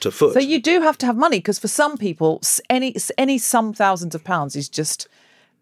to 0.00 0.10
foot. 0.10 0.34
So 0.34 0.40
you 0.40 0.60
do 0.60 0.80
have 0.80 0.98
to 0.98 1.06
have 1.06 1.16
money 1.16 1.38
because 1.38 1.58
for 1.58 1.68
some 1.68 1.96
people, 1.96 2.40
any 2.68 2.94
any 3.16 3.38
some 3.38 3.72
thousands 3.72 4.14
of 4.14 4.24
pounds 4.24 4.56
is 4.56 4.68
just, 4.68 5.08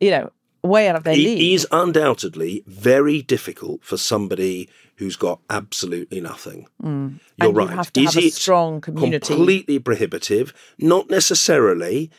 you 0.00 0.10
know, 0.10 0.30
way 0.62 0.88
out 0.88 0.96
of 0.96 1.04
their 1.04 1.14
it 1.14 1.18
league. 1.18 1.38
It 1.38 1.52
is 1.52 1.66
undoubtedly 1.70 2.64
very 2.66 3.22
difficult 3.22 3.84
for 3.84 3.96
somebody 3.96 4.68
who's 4.96 5.16
got 5.16 5.40
absolutely 5.50 6.20
nothing. 6.20 6.66
Mm. 6.82 7.20
You're 7.38 7.48
and 7.48 7.56
right. 7.56 7.70
You 7.70 7.76
have 7.76 7.92
to 7.92 8.00
is 8.00 8.14
have 8.14 8.24
a 8.24 8.30
strong 8.30 8.80
community. 8.80 9.34
Completely 9.34 9.78
prohibitive, 9.78 10.52
not 10.78 11.10
necessarily, 11.10 12.10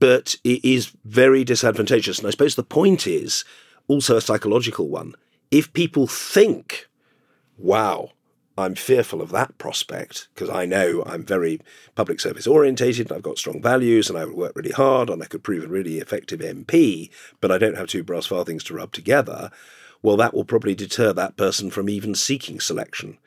but 0.00 0.34
it 0.44 0.64
is 0.64 0.92
very 1.04 1.44
disadvantageous. 1.44 2.18
And 2.18 2.26
I 2.26 2.30
suppose 2.30 2.54
the 2.54 2.62
point 2.62 3.06
is 3.06 3.44
also 3.88 4.16
a 4.16 4.20
psychological 4.20 4.88
one. 4.88 5.14
If 5.50 5.72
people 5.72 6.06
think, 6.06 6.87
wow, 7.58 8.12
I'm 8.56 8.74
fearful 8.74 9.22
of 9.22 9.30
that 9.30 9.56
prospect 9.58 10.28
because 10.34 10.50
I 10.50 10.64
know 10.64 11.04
I'm 11.06 11.24
very 11.24 11.60
public 11.94 12.18
service 12.18 12.46
orientated 12.46 13.08
and 13.08 13.16
I've 13.16 13.22
got 13.22 13.38
strong 13.38 13.62
values 13.62 14.10
and 14.10 14.18
I 14.18 14.24
would 14.24 14.34
work 14.34 14.56
really 14.56 14.72
hard 14.72 15.10
and 15.10 15.22
I 15.22 15.26
could 15.26 15.44
prove 15.44 15.64
a 15.64 15.68
really 15.68 15.98
effective 15.98 16.40
MP, 16.40 17.10
but 17.40 17.52
I 17.52 17.58
don't 17.58 17.76
have 17.76 17.86
two 17.86 18.02
brass 18.02 18.26
farthings 18.26 18.64
to 18.64 18.74
rub 18.74 18.92
together. 18.92 19.50
Well, 20.02 20.16
that 20.16 20.34
will 20.34 20.44
probably 20.44 20.74
deter 20.74 21.12
that 21.12 21.36
person 21.36 21.70
from 21.70 21.88
even 21.88 22.14
seeking 22.16 22.58
selection. 22.58 23.18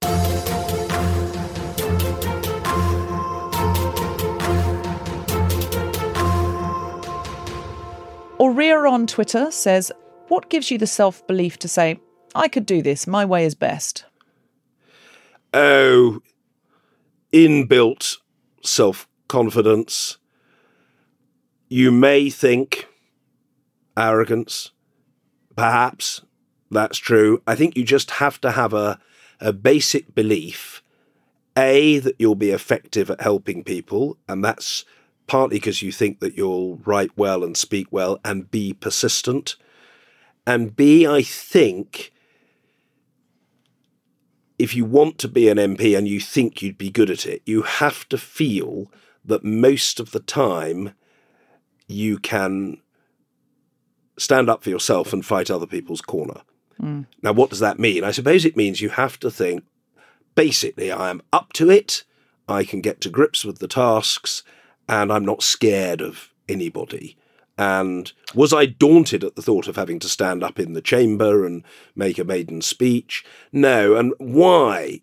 Aurea 8.37 8.79
on 8.79 9.07
Twitter 9.07 9.49
says, 9.51 9.93
What 10.27 10.49
gives 10.49 10.71
you 10.71 10.77
the 10.77 10.87
self 10.87 11.25
belief 11.25 11.57
to 11.59 11.69
say, 11.69 11.99
I 12.35 12.49
could 12.49 12.65
do 12.65 12.81
this, 12.81 13.07
my 13.07 13.23
way 13.23 13.45
is 13.45 13.55
best? 13.55 14.05
Oh, 15.53 16.21
inbuilt 17.31 18.17
self 18.63 19.07
confidence. 19.27 20.17
You 21.69 21.91
may 21.91 22.29
think 22.29 22.87
arrogance. 23.97 24.71
Perhaps 25.55 26.21
that's 26.71 26.97
true. 26.97 27.41
I 27.45 27.55
think 27.55 27.75
you 27.75 27.83
just 27.83 28.11
have 28.11 28.39
to 28.41 28.51
have 28.51 28.73
a, 28.73 28.99
a 29.39 29.51
basic 29.51 30.15
belief 30.15 30.81
A, 31.57 31.99
that 31.99 32.15
you'll 32.17 32.35
be 32.35 32.51
effective 32.51 33.09
at 33.09 33.21
helping 33.21 33.63
people, 33.63 34.17
and 34.27 34.43
that's 34.43 34.85
partly 35.27 35.57
because 35.57 35.81
you 35.81 35.91
think 35.91 36.19
that 36.19 36.35
you'll 36.35 36.77
write 36.85 37.11
well 37.17 37.43
and 37.43 37.55
speak 37.55 37.87
well, 37.91 38.19
and 38.23 38.49
be 38.49 38.73
persistent. 38.73 39.57
And 40.47 40.75
B, 40.75 41.05
I 41.05 41.21
think 41.21 42.11
if 44.61 44.75
you 44.75 44.85
want 44.85 45.17
to 45.17 45.27
be 45.27 45.49
an 45.49 45.57
MP 45.57 45.97
and 45.97 46.07
you 46.07 46.19
think 46.19 46.61
you'd 46.61 46.77
be 46.77 46.91
good 46.91 47.09
at 47.09 47.25
it, 47.25 47.41
you 47.45 47.63
have 47.63 48.07
to 48.09 48.17
feel 48.17 48.91
that 49.25 49.43
most 49.43 49.99
of 49.99 50.11
the 50.11 50.19
time 50.19 50.93
you 51.87 52.19
can 52.19 52.77
stand 54.17 54.51
up 54.51 54.63
for 54.63 54.69
yourself 54.69 55.13
and 55.13 55.25
fight 55.25 55.49
other 55.49 55.65
people's 55.65 56.01
corner. 56.01 56.41
Mm. 56.79 57.07
Now, 57.23 57.33
what 57.33 57.49
does 57.49 57.59
that 57.59 57.79
mean? 57.79 58.03
I 58.03 58.11
suppose 58.11 58.45
it 58.45 58.55
means 58.55 58.81
you 58.81 58.89
have 58.89 59.19
to 59.21 59.31
think 59.31 59.63
basically, 60.35 60.91
I 60.91 61.09
am 61.09 61.23
up 61.33 61.53
to 61.53 61.71
it, 61.71 62.03
I 62.47 62.63
can 62.63 62.81
get 62.81 63.01
to 63.01 63.09
grips 63.09 63.43
with 63.43 63.57
the 63.57 63.67
tasks, 63.67 64.43
and 64.87 65.11
I'm 65.11 65.25
not 65.25 65.41
scared 65.41 66.01
of 66.01 66.29
anybody. 66.47 67.17
And 67.57 68.11
was 68.33 68.53
I 68.53 68.65
daunted 68.65 69.23
at 69.23 69.35
the 69.35 69.41
thought 69.41 69.67
of 69.67 69.75
having 69.75 69.99
to 69.99 70.09
stand 70.09 70.43
up 70.43 70.59
in 70.59 70.73
the 70.73 70.81
chamber 70.81 71.45
and 71.45 71.63
make 71.95 72.17
a 72.17 72.23
maiden 72.23 72.61
speech? 72.61 73.23
No. 73.51 73.95
And 73.95 74.13
why? 74.17 75.01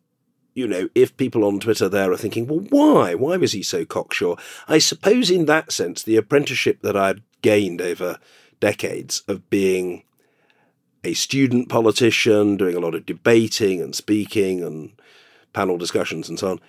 You 0.55 0.67
know, 0.67 0.89
if 0.95 1.17
people 1.17 1.45
on 1.45 1.61
Twitter 1.61 1.89
there 1.89 2.11
are 2.11 2.17
thinking, 2.17 2.47
well, 2.47 2.67
why? 2.71 3.15
Why 3.15 3.37
was 3.37 3.53
he 3.53 3.63
so 3.63 3.85
cocksure? 3.85 4.37
I 4.67 4.79
suppose 4.79 5.31
in 5.31 5.47
that 5.47 5.73
sense, 5.73 6.03
the 6.03 6.17
apprenticeship 6.17 6.83
that 6.83 6.97
I'd 6.97 7.23
gained 7.43 7.81
over 7.81 8.19
decades 8.61 9.23
of 9.29 9.49
being 9.51 10.03
a 11.05 11.15
student 11.15 11.69
politician, 11.69 12.57
doing 12.57 12.75
a 12.75 12.81
lot 12.81 12.95
of 12.95 13.07
debating 13.07 13.81
and 13.81 13.95
speaking 13.95 14.65
and 14.65 15.01
panel 15.53 15.79
discussions 15.79 16.29
and 16.29 16.39
so 16.39 16.51
on, 16.53 16.61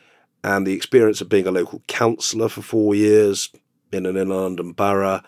and 0.43 0.65
the 0.65 0.73
experience 0.73 1.19
of 1.19 1.29
being 1.29 1.47
a 1.47 1.51
local 1.51 1.81
councillor 1.87 2.47
for 2.47 2.61
four 2.61 2.93
years 2.93 3.49
in 3.91 4.05
an 4.05 4.15
inner 4.15 4.35
London 4.35 4.71
borough 4.71 5.21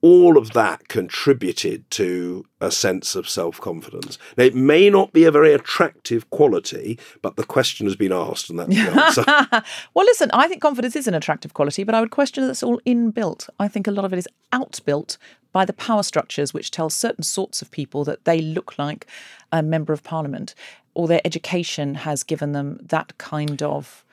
all 0.00 0.38
of 0.38 0.52
that 0.52 0.88
contributed 0.88 1.88
to 1.90 2.44
a 2.60 2.70
sense 2.70 3.14
of 3.14 3.28
self 3.28 3.60
confidence. 3.60 4.18
Now, 4.36 4.44
it 4.44 4.54
may 4.54 4.90
not 4.90 5.12
be 5.12 5.24
a 5.24 5.30
very 5.30 5.52
attractive 5.52 6.30
quality, 6.30 6.98
but 7.22 7.36
the 7.36 7.44
question 7.44 7.86
has 7.86 7.96
been 7.96 8.12
asked, 8.12 8.50
and 8.50 8.58
that's 8.58 8.70
the 8.70 9.02
answer. 9.04 9.64
well, 9.94 10.04
listen, 10.04 10.30
I 10.32 10.48
think 10.48 10.62
confidence 10.62 10.96
is 10.96 11.08
an 11.08 11.14
attractive 11.14 11.54
quality, 11.54 11.84
but 11.84 11.94
I 11.94 12.00
would 12.00 12.10
question 12.10 12.44
that 12.44 12.50
it's 12.50 12.62
all 12.62 12.80
inbuilt. 12.86 13.48
I 13.58 13.68
think 13.68 13.86
a 13.86 13.92
lot 13.92 14.04
of 14.04 14.12
it 14.12 14.18
is 14.18 14.28
outbuilt 14.52 15.18
by 15.52 15.64
the 15.64 15.72
power 15.72 16.02
structures 16.02 16.52
which 16.54 16.70
tell 16.70 16.90
certain 16.90 17.24
sorts 17.24 17.62
of 17.62 17.70
people 17.70 18.04
that 18.04 18.24
they 18.24 18.40
look 18.40 18.78
like 18.78 19.06
a 19.50 19.62
member 19.62 19.92
of 19.92 20.02
parliament, 20.04 20.54
or 20.94 21.08
their 21.08 21.22
education 21.24 21.94
has 21.94 22.22
given 22.22 22.52
them 22.52 22.78
that 22.82 23.16
kind 23.18 23.62
of 23.62 24.04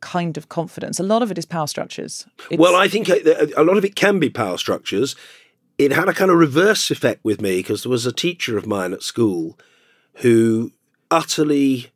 kind 0.00 0.36
of 0.36 0.48
confidence. 0.48 0.98
A 0.98 1.04
lot 1.04 1.22
of 1.22 1.30
it 1.30 1.38
is 1.38 1.46
power 1.46 1.66
structures. 1.66 2.26
It's... 2.50 2.58
well, 2.58 2.76
I 2.76 2.88
think 2.88 3.08
a, 3.08 3.48
a 3.56 3.64
lot 3.64 3.76
of 3.76 3.84
it 3.84 3.96
can 3.96 4.18
be 4.18 4.30
power 4.30 4.58
structures. 4.58 5.16
It 5.78 5.92
had 5.92 6.08
a 6.08 6.14
kind 6.14 6.30
of 6.30 6.38
reverse 6.38 6.90
effect 6.90 7.24
with 7.24 7.40
me 7.40 7.58
because 7.58 7.82
there 7.82 7.90
was 7.90 8.06
a 8.06 8.12
teacher 8.12 8.58
of 8.58 8.66
mine 8.66 8.92
at 8.92 9.02
school 9.02 9.58
who 10.16 10.72
utterly 11.10 11.90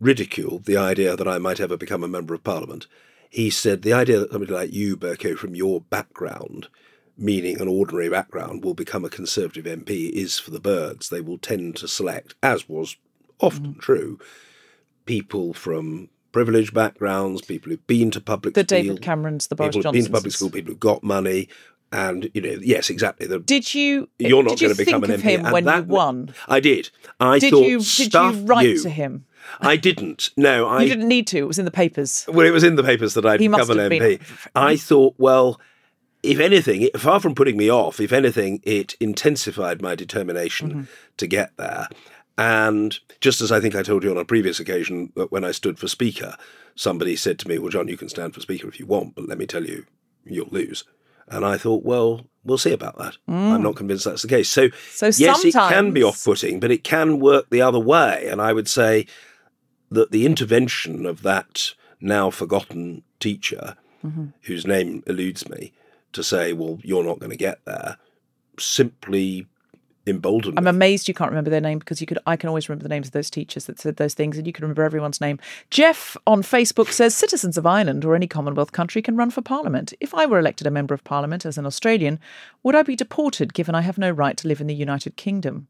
ridiculed 0.00 0.64
the 0.64 0.76
idea 0.76 1.16
that 1.16 1.28
I 1.28 1.38
might 1.38 1.60
ever 1.60 1.76
become 1.76 2.02
a 2.02 2.08
member 2.08 2.34
of 2.34 2.44
parliament. 2.44 2.86
He 3.30 3.50
said 3.50 3.82
the 3.82 3.92
idea 3.92 4.20
that 4.20 4.32
somebody 4.32 4.52
like 4.52 4.72
you, 4.72 4.96
Bercow, 4.96 5.36
from 5.36 5.54
your 5.54 5.80
background, 5.80 6.68
meaning 7.16 7.60
an 7.60 7.68
ordinary 7.68 8.08
background, 8.08 8.64
will 8.64 8.74
become 8.74 9.04
a 9.04 9.10
Conservative 9.10 9.64
MP 9.64 10.10
is 10.10 10.38
for 10.38 10.50
the 10.50 10.60
birds. 10.60 11.08
They 11.08 11.20
will 11.20 11.38
tend 11.38 11.76
to 11.76 11.88
select, 11.88 12.34
as 12.42 12.68
was 12.68 12.96
often 13.40 13.74
mm. 13.74 13.80
true, 13.80 14.18
people 15.04 15.52
from 15.52 16.08
privileged 16.32 16.74
backgrounds, 16.74 17.42
people 17.42 17.70
who've 17.70 17.86
been 17.86 18.10
to 18.12 18.20
public 18.20 18.54
the 18.54 18.60
school. 18.60 18.78
The 18.78 18.82
David 18.82 19.02
Camerons, 19.02 19.48
the 19.48 19.54
Boris 19.54 19.76
People 19.76 19.90
who've 19.90 19.92
been 19.92 20.04
to 20.04 20.10
public 20.10 20.32
school, 20.32 20.50
people 20.50 20.70
who've 20.72 20.80
got 20.80 21.02
money. 21.02 21.48
And 21.90 22.30
you 22.34 22.42
know, 22.42 22.58
yes, 22.60 22.90
exactly. 22.90 23.26
The, 23.26 23.38
did 23.38 23.74
you? 23.74 24.10
You're 24.18 24.42
not 24.42 24.60
going 24.60 24.74
to 24.74 24.84
become 24.84 25.04
an 25.04 25.10
MP. 25.10 25.20
him 25.20 25.50
when 25.50 25.64
that, 25.64 25.86
you 25.86 25.90
won? 25.90 26.34
I 26.46 26.60
did. 26.60 26.90
I 27.18 27.38
did 27.38 27.50
thought. 27.50 27.66
You, 27.66 27.80
did 27.80 28.12
you 28.12 28.44
write 28.44 28.68
you. 28.68 28.82
to 28.82 28.90
him? 28.90 29.24
I 29.60 29.76
didn't. 29.76 30.28
No, 30.36 30.66
I. 30.66 30.82
You 30.82 30.88
didn't 30.88 31.08
need 31.08 31.26
to. 31.28 31.38
It 31.38 31.46
was 31.46 31.58
in 31.58 31.64
the 31.64 31.70
papers. 31.70 32.26
Well, 32.28 32.46
it 32.46 32.50
was 32.50 32.62
in 32.62 32.76
the 32.76 32.84
papers 32.84 33.14
that 33.14 33.24
I'd 33.24 33.40
he 33.40 33.48
become 33.48 33.70
an 33.70 33.78
MP. 33.78 33.98
Been... 33.98 34.20
I 34.54 34.76
thought, 34.76 35.14
well, 35.16 35.58
if 36.22 36.38
anything, 36.40 36.88
far 36.96 37.20
from 37.20 37.34
putting 37.34 37.56
me 37.56 37.70
off, 37.70 38.00
if 38.00 38.12
anything, 38.12 38.60
it 38.64 38.94
intensified 39.00 39.80
my 39.80 39.94
determination 39.94 40.70
mm-hmm. 40.70 40.82
to 41.16 41.26
get 41.26 41.56
there. 41.56 41.88
And 42.38 42.96
just 43.20 43.40
as 43.40 43.50
I 43.50 43.60
think 43.60 43.74
I 43.74 43.82
told 43.82 44.04
you 44.04 44.12
on 44.12 44.16
a 44.16 44.24
previous 44.24 44.60
occasion 44.60 45.12
when 45.30 45.44
I 45.44 45.50
stood 45.50 45.78
for 45.78 45.88
Speaker, 45.88 46.36
somebody 46.76 47.16
said 47.16 47.38
to 47.40 47.48
me, 47.48 47.58
Well, 47.58 47.70
John, 47.70 47.88
you 47.88 47.96
can 47.96 48.08
stand 48.08 48.32
for 48.32 48.40
Speaker 48.40 48.68
if 48.68 48.78
you 48.78 48.86
want, 48.86 49.16
but 49.16 49.28
let 49.28 49.38
me 49.38 49.46
tell 49.46 49.64
you, 49.64 49.84
you'll 50.24 50.48
lose. 50.50 50.84
And 51.26 51.44
I 51.44 51.58
thought, 51.58 51.84
well, 51.84 52.26
we'll 52.44 52.56
see 52.56 52.72
about 52.72 52.96
that. 52.98 53.16
Mm. 53.28 53.52
I'm 53.52 53.62
not 53.62 53.76
convinced 53.76 54.04
that's 54.04 54.22
the 54.22 54.28
case. 54.28 54.48
So, 54.48 54.70
so 54.90 55.06
yes, 55.06 55.42
sometimes... 55.42 55.72
it 55.72 55.74
can 55.74 55.92
be 55.92 56.02
off 56.02 56.24
putting, 56.24 56.60
but 56.60 56.70
it 56.70 56.84
can 56.84 57.18
work 57.18 57.50
the 57.50 57.60
other 57.60 57.78
way. 57.78 58.28
And 58.30 58.40
I 58.40 58.52
would 58.52 58.68
say 58.68 59.06
that 59.90 60.10
the 60.10 60.24
intervention 60.24 61.04
of 61.04 61.22
that 61.22 61.74
now 62.00 62.30
forgotten 62.30 63.02
teacher, 63.20 63.76
mm-hmm. 64.04 64.26
whose 64.42 64.66
name 64.66 65.02
eludes 65.06 65.48
me, 65.48 65.72
to 66.12 66.22
say, 66.22 66.52
well, 66.52 66.78
you're 66.82 67.04
not 67.04 67.18
going 67.18 67.30
to 67.30 67.36
get 67.36 67.64
there, 67.66 67.98
simply 68.58 69.46
emboldened. 70.08 70.58
I'm 70.58 70.66
amazed 70.66 71.08
you 71.08 71.14
can't 71.14 71.30
remember 71.30 71.50
their 71.50 71.60
name 71.60 71.78
because 71.78 72.00
you 72.00 72.06
could. 72.06 72.18
I 72.26 72.36
can 72.36 72.48
always 72.48 72.68
remember 72.68 72.82
the 72.82 72.88
names 72.88 73.08
of 73.08 73.12
those 73.12 73.30
teachers 73.30 73.66
that 73.66 73.78
said 73.78 73.96
those 73.96 74.14
things, 74.14 74.36
and 74.36 74.46
you 74.46 74.52
can 74.52 74.62
remember 74.62 74.82
everyone's 74.82 75.20
name. 75.20 75.38
Jeff 75.70 76.16
on 76.26 76.42
Facebook 76.42 76.90
says 76.92 77.14
citizens 77.14 77.56
of 77.56 77.66
Ireland 77.66 78.04
or 78.04 78.14
any 78.14 78.26
Commonwealth 78.26 78.72
country 78.72 79.02
can 79.02 79.16
run 79.16 79.30
for 79.30 79.42
Parliament. 79.42 79.92
If 80.00 80.14
I 80.14 80.26
were 80.26 80.38
elected 80.38 80.66
a 80.66 80.70
member 80.70 80.94
of 80.94 81.04
Parliament 81.04 81.44
as 81.46 81.58
an 81.58 81.66
Australian, 81.66 82.18
would 82.62 82.74
I 82.74 82.82
be 82.82 82.96
deported 82.96 83.54
given 83.54 83.74
I 83.74 83.82
have 83.82 83.98
no 83.98 84.10
right 84.10 84.36
to 84.38 84.48
live 84.48 84.60
in 84.60 84.66
the 84.66 84.74
United 84.74 85.16
Kingdom? 85.16 85.68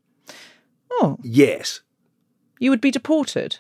Oh, 0.91 1.19
yes, 1.23 1.81
you 2.59 2.71
would 2.71 2.81
be 2.81 2.91
deported. 2.91 3.59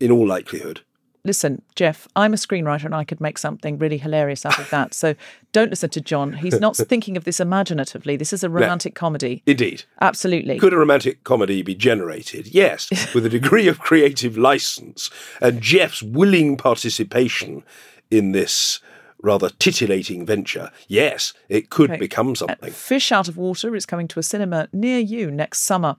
in 0.00 0.10
all 0.10 0.26
likelihood. 0.26 0.80
Listen, 1.26 1.62
Jeff, 1.74 2.06
I'm 2.16 2.34
a 2.34 2.36
screenwriter 2.36 2.84
and 2.84 2.94
I 2.94 3.02
could 3.02 3.20
make 3.20 3.38
something 3.38 3.78
really 3.78 3.96
hilarious 3.96 4.44
out 4.44 4.58
of 4.58 4.68
that. 4.68 4.92
So 4.92 5.14
don't 5.52 5.70
listen 5.70 5.88
to 5.90 6.00
John. 6.02 6.34
He's 6.34 6.60
not 6.60 6.76
thinking 6.88 7.16
of 7.16 7.24
this 7.24 7.40
imaginatively. 7.40 8.16
This 8.16 8.34
is 8.34 8.44
a 8.44 8.50
romantic 8.50 8.94
comedy. 8.94 9.42
Indeed. 9.46 9.84
Absolutely. 10.02 10.58
Could 10.58 10.74
a 10.74 10.76
romantic 10.76 11.24
comedy 11.24 11.62
be 11.62 11.74
generated? 11.74 12.48
Yes, 12.54 12.90
with 13.14 13.24
a 13.24 13.30
degree 13.30 13.68
of 13.68 13.78
creative 13.80 14.36
license 14.36 15.08
and 15.40 15.62
Jeff's 15.62 16.02
willing 16.02 16.58
participation 16.58 17.64
in 18.10 18.32
this 18.32 18.80
rather 19.22 19.48
titillating 19.48 20.26
venture. 20.26 20.70
Yes, 20.88 21.32
it 21.48 21.70
could 21.70 21.92
Okay. 21.92 21.98
become 22.00 22.32
uh, 22.32 22.34
something. 22.34 22.70
Fish 22.70 23.10
Out 23.10 23.28
of 23.28 23.38
Water 23.38 23.74
is 23.74 23.86
coming 23.86 24.06
to 24.08 24.20
a 24.20 24.22
cinema 24.22 24.68
near 24.74 24.98
you 24.98 25.30
next 25.30 25.60
summer. 25.60 25.96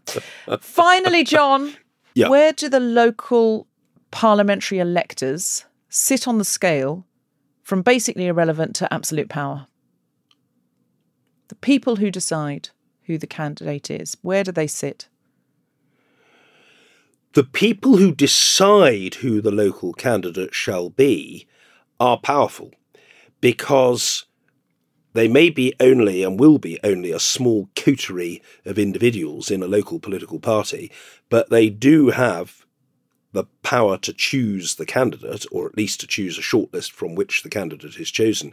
Finally, 0.61 1.23
John, 1.23 1.73
Yeah. 2.13 2.29
where 2.29 2.53
do 2.53 2.69
the 2.69 2.79
local 2.79 3.65
parliamentary 4.11 4.79
electors 4.79 5.65
sit 5.89 6.27
on 6.27 6.37
the 6.37 6.45
scale 6.45 7.05
from 7.63 7.81
basically 7.81 8.27
irrelevant 8.27 8.75
to 8.75 8.93
absolute 8.93 9.29
power? 9.29 9.67
The 11.47 11.55
people 11.55 11.97
who 11.97 12.09
decide 12.09 12.69
who 13.03 13.17
the 13.17 13.27
candidate 13.27 13.91
is, 13.91 14.17
where 14.21 14.43
do 14.43 14.51
they 14.51 14.67
sit? 14.67 15.07
The 17.33 17.43
people 17.43 17.97
who 17.97 18.13
decide 18.13 19.15
who 19.15 19.41
the 19.41 19.51
local 19.51 19.93
candidate 19.93 20.55
shall 20.55 20.89
be 20.89 21.47
are 21.99 22.17
powerful 22.17 22.71
because 23.41 24.25
they 25.13 25.27
may 25.27 25.49
be 25.49 25.73
only 25.79 26.23
and 26.23 26.39
will 26.39 26.57
be 26.57 26.79
only 26.83 27.11
a 27.11 27.19
small 27.19 27.69
coterie 27.75 28.41
of 28.65 28.79
individuals 28.79 29.51
in 29.51 29.63
a 29.63 29.67
local 29.67 29.99
political 29.99 30.39
party, 30.39 30.91
but 31.29 31.49
they 31.49 31.69
do 31.69 32.09
have 32.09 32.64
the 33.35 33.45
power 33.61 33.97
to 33.99 34.13
choose 34.13 34.75
the 34.75 34.85
candidate, 34.85 35.45
or 35.51 35.67
at 35.67 35.77
least 35.77 35.99
to 35.99 36.07
choose 36.07 36.37
a 36.37 36.41
shortlist 36.41 36.91
from 36.91 37.13
which 37.13 37.43
the 37.43 37.49
candidate 37.49 37.99
is 37.99 38.09
chosen. 38.09 38.51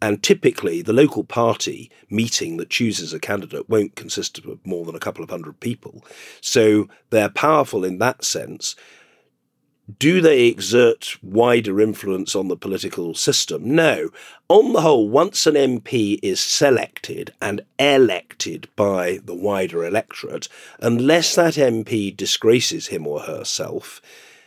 And 0.00 0.22
typically, 0.22 0.82
the 0.82 0.92
local 0.92 1.22
party 1.22 1.90
meeting 2.10 2.56
that 2.56 2.70
chooses 2.70 3.12
a 3.12 3.20
candidate 3.20 3.68
won't 3.68 3.94
consist 3.94 4.38
of 4.38 4.66
more 4.66 4.84
than 4.84 4.96
a 4.96 5.00
couple 5.00 5.22
of 5.22 5.30
hundred 5.30 5.60
people. 5.60 6.04
So 6.40 6.88
they're 7.10 7.28
powerful 7.28 7.84
in 7.84 7.98
that 7.98 8.24
sense. 8.24 8.74
Do 9.98 10.20
they 10.20 10.46
exert 10.46 11.16
wider 11.22 11.80
influence 11.80 12.36
on 12.36 12.46
the 12.46 12.56
political 12.56 13.14
system? 13.14 13.74
No. 13.74 14.10
On 14.48 14.72
the 14.72 14.80
whole, 14.82 15.08
once 15.08 15.44
an 15.46 15.54
MP 15.54 16.20
is 16.22 16.38
selected 16.38 17.34
and 17.40 17.62
elected 17.80 18.68
by 18.76 19.18
the 19.24 19.34
wider 19.34 19.84
electorate, 19.84 20.48
unless 20.78 21.34
that 21.34 21.54
MP 21.54 22.16
disgraces 22.16 22.88
him 22.88 23.08
or 23.08 23.20
herself, 23.20 24.00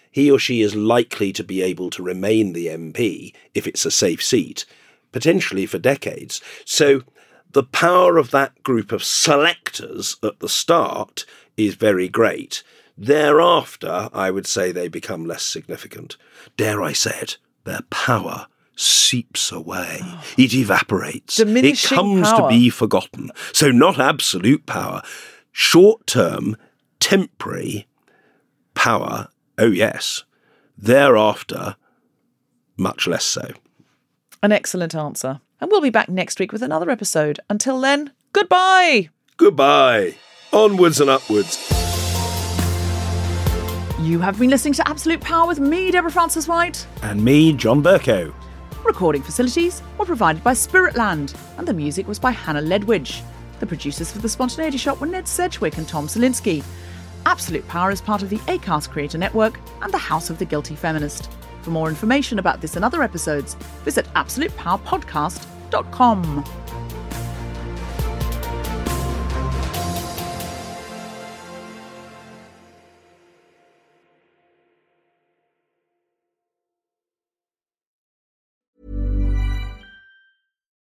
he 0.09 0.31
or 0.31 0.39
she 0.39 0.61
is 0.61 0.73
likely 0.73 1.33
to 1.33 1.43
be 1.43 1.61
able 1.61 1.89
to 1.89 2.01
remain 2.01 2.53
the 2.53 2.67
MP 2.67 3.33
if 3.53 3.67
it's 3.67 3.85
a 3.85 3.91
safe 3.91 4.23
seat, 4.23 4.65
potentially 5.11 5.65
for 5.65 5.77
decades. 5.77 6.39
So 6.63 7.03
the 7.51 7.63
power 7.63 8.17
of 8.17 8.31
that 8.31 8.63
group 8.63 8.93
of 8.93 9.03
selectors 9.03 10.15
at 10.23 10.39
the 10.39 10.47
start 10.47 11.25
is 11.57 11.75
very 11.75 12.07
great. 12.07 12.63
Thereafter, 12.97 14.09
I 14.13 14.31
would 14.31 14.47
say 14.47 14.71
they 14.71 14.87
become 14.87 15.25
less 15.25 15.43
significant. 15.43 16.17
Dare 16.57 16.81
I 16.81 16.93
say 16.93 17.17
it, 17.21 17.37
their 17.65 17.81
power 17.89 18.47
seeps 18.75 19.51
away. 19.51 20.01
It 20.37 20.53
evaporates. 20.53 21.37
Diminishing 21.37 21.97
it 21.97 22.01
comes 22.01 22.29
power. 22.29 22.49
to 22.49 22.55
be 22.55 22.69
forgotten. 22.69 23.31
So, 23.53 23.71
not 23.71 23.99
absolute 23.99 24.65
power, 24.65 25.01
short 25.51 26.07
term, 26.07 26.57
temporary 26.99 27.87
power, 28.73 29.29
oh 29.57 29.71
yes. 29.71 30.23
Thereafter, 30.77 31.75
much 32.77 33.07
less 33.07 33.23
so. 33.23 33.49
An 34.43 34.51
excellent 34.51 34.93
answer. 34.93 35.39
And 35.61 35.71
we'll 35.71 35.81
be 35.81 35.89
back 35.89 36.09
next 36.09 36.39
week 36.39 36.51
with 36.51 36.61
another 36.61 36.89
episode. 36.89 37.39
Until 37.49 37.79
then, 37.79 38.11
goodbye. 38.33 39.09
Goodbye. 39.37 40.15
Onwards 40.51 40.99
and 40.99 41.09
upwards. 41.09 41.94
You 44.01 44.19
have 44.19 44.37
been 44.37 44.49
listening 44.49 44.73
to 44.73 44.85
Absolute 44.89 45.21
Power 45.21 45.47
with 45.47 45.61
me, 45.61 45.89
Deborah 45.89 46.11
Frances-White. 46.11 46.85
And 47.01 47.23
me, 47.23 47.53
John 47.53 47.81
Bercow. 47.81 48.33
Recording 48.83 49.21
facilities 49.21 49.81
were 49.97 50.03
provided 50.03 50.43
by 50.43 50.51
Spiritland, 50.51 51.33
and 51.57 51.65
the 51.65 51.73
music 51.73 52.05
was 52.05 52.19
by 52.19 52.31
Hannah 52.31 52.61
Ledwidge. 52.61 53.21
The 53.61 53.65
producers 53.65 54.11
for 54.11 54.19
The 54.19 54.27
Spontaneity 54.27 54.77
Shop 54.77 54.99
were 54.99 55.07
Ned 55.07 55.29
Sedgwick 55.29 55.77
and 55.77 55.87
Tom 55.87 56.07
Selinsky. 56.07 56.61
Absolute 57.25 57.65
Power 57.69 57.89
is 57.89 58.01
part 58.01 58.21
of 58.21 58.29
the 58.29 58.39
ACAST 58.39 58.89
Creator 58.89 59.17
Network 59.17 59.61
and 59.81 59.93
the 59.93 59.97
House 59.97 60.29
of 60.29 60.39
the 60.39 60.45
Guilty 60.45 60.75
Feminist. 60.75 61.31
For 61.61 61.69
more 61.69 61.87
information 61.87 62.37
about 62.37 62.59
this 62.59 62.75
and 62.75 62.83
other 62.83 63.01
episodes, 63.01 63.53
visit 63.85 64.07
absolutepowerpodcast.com. 64.13 66.43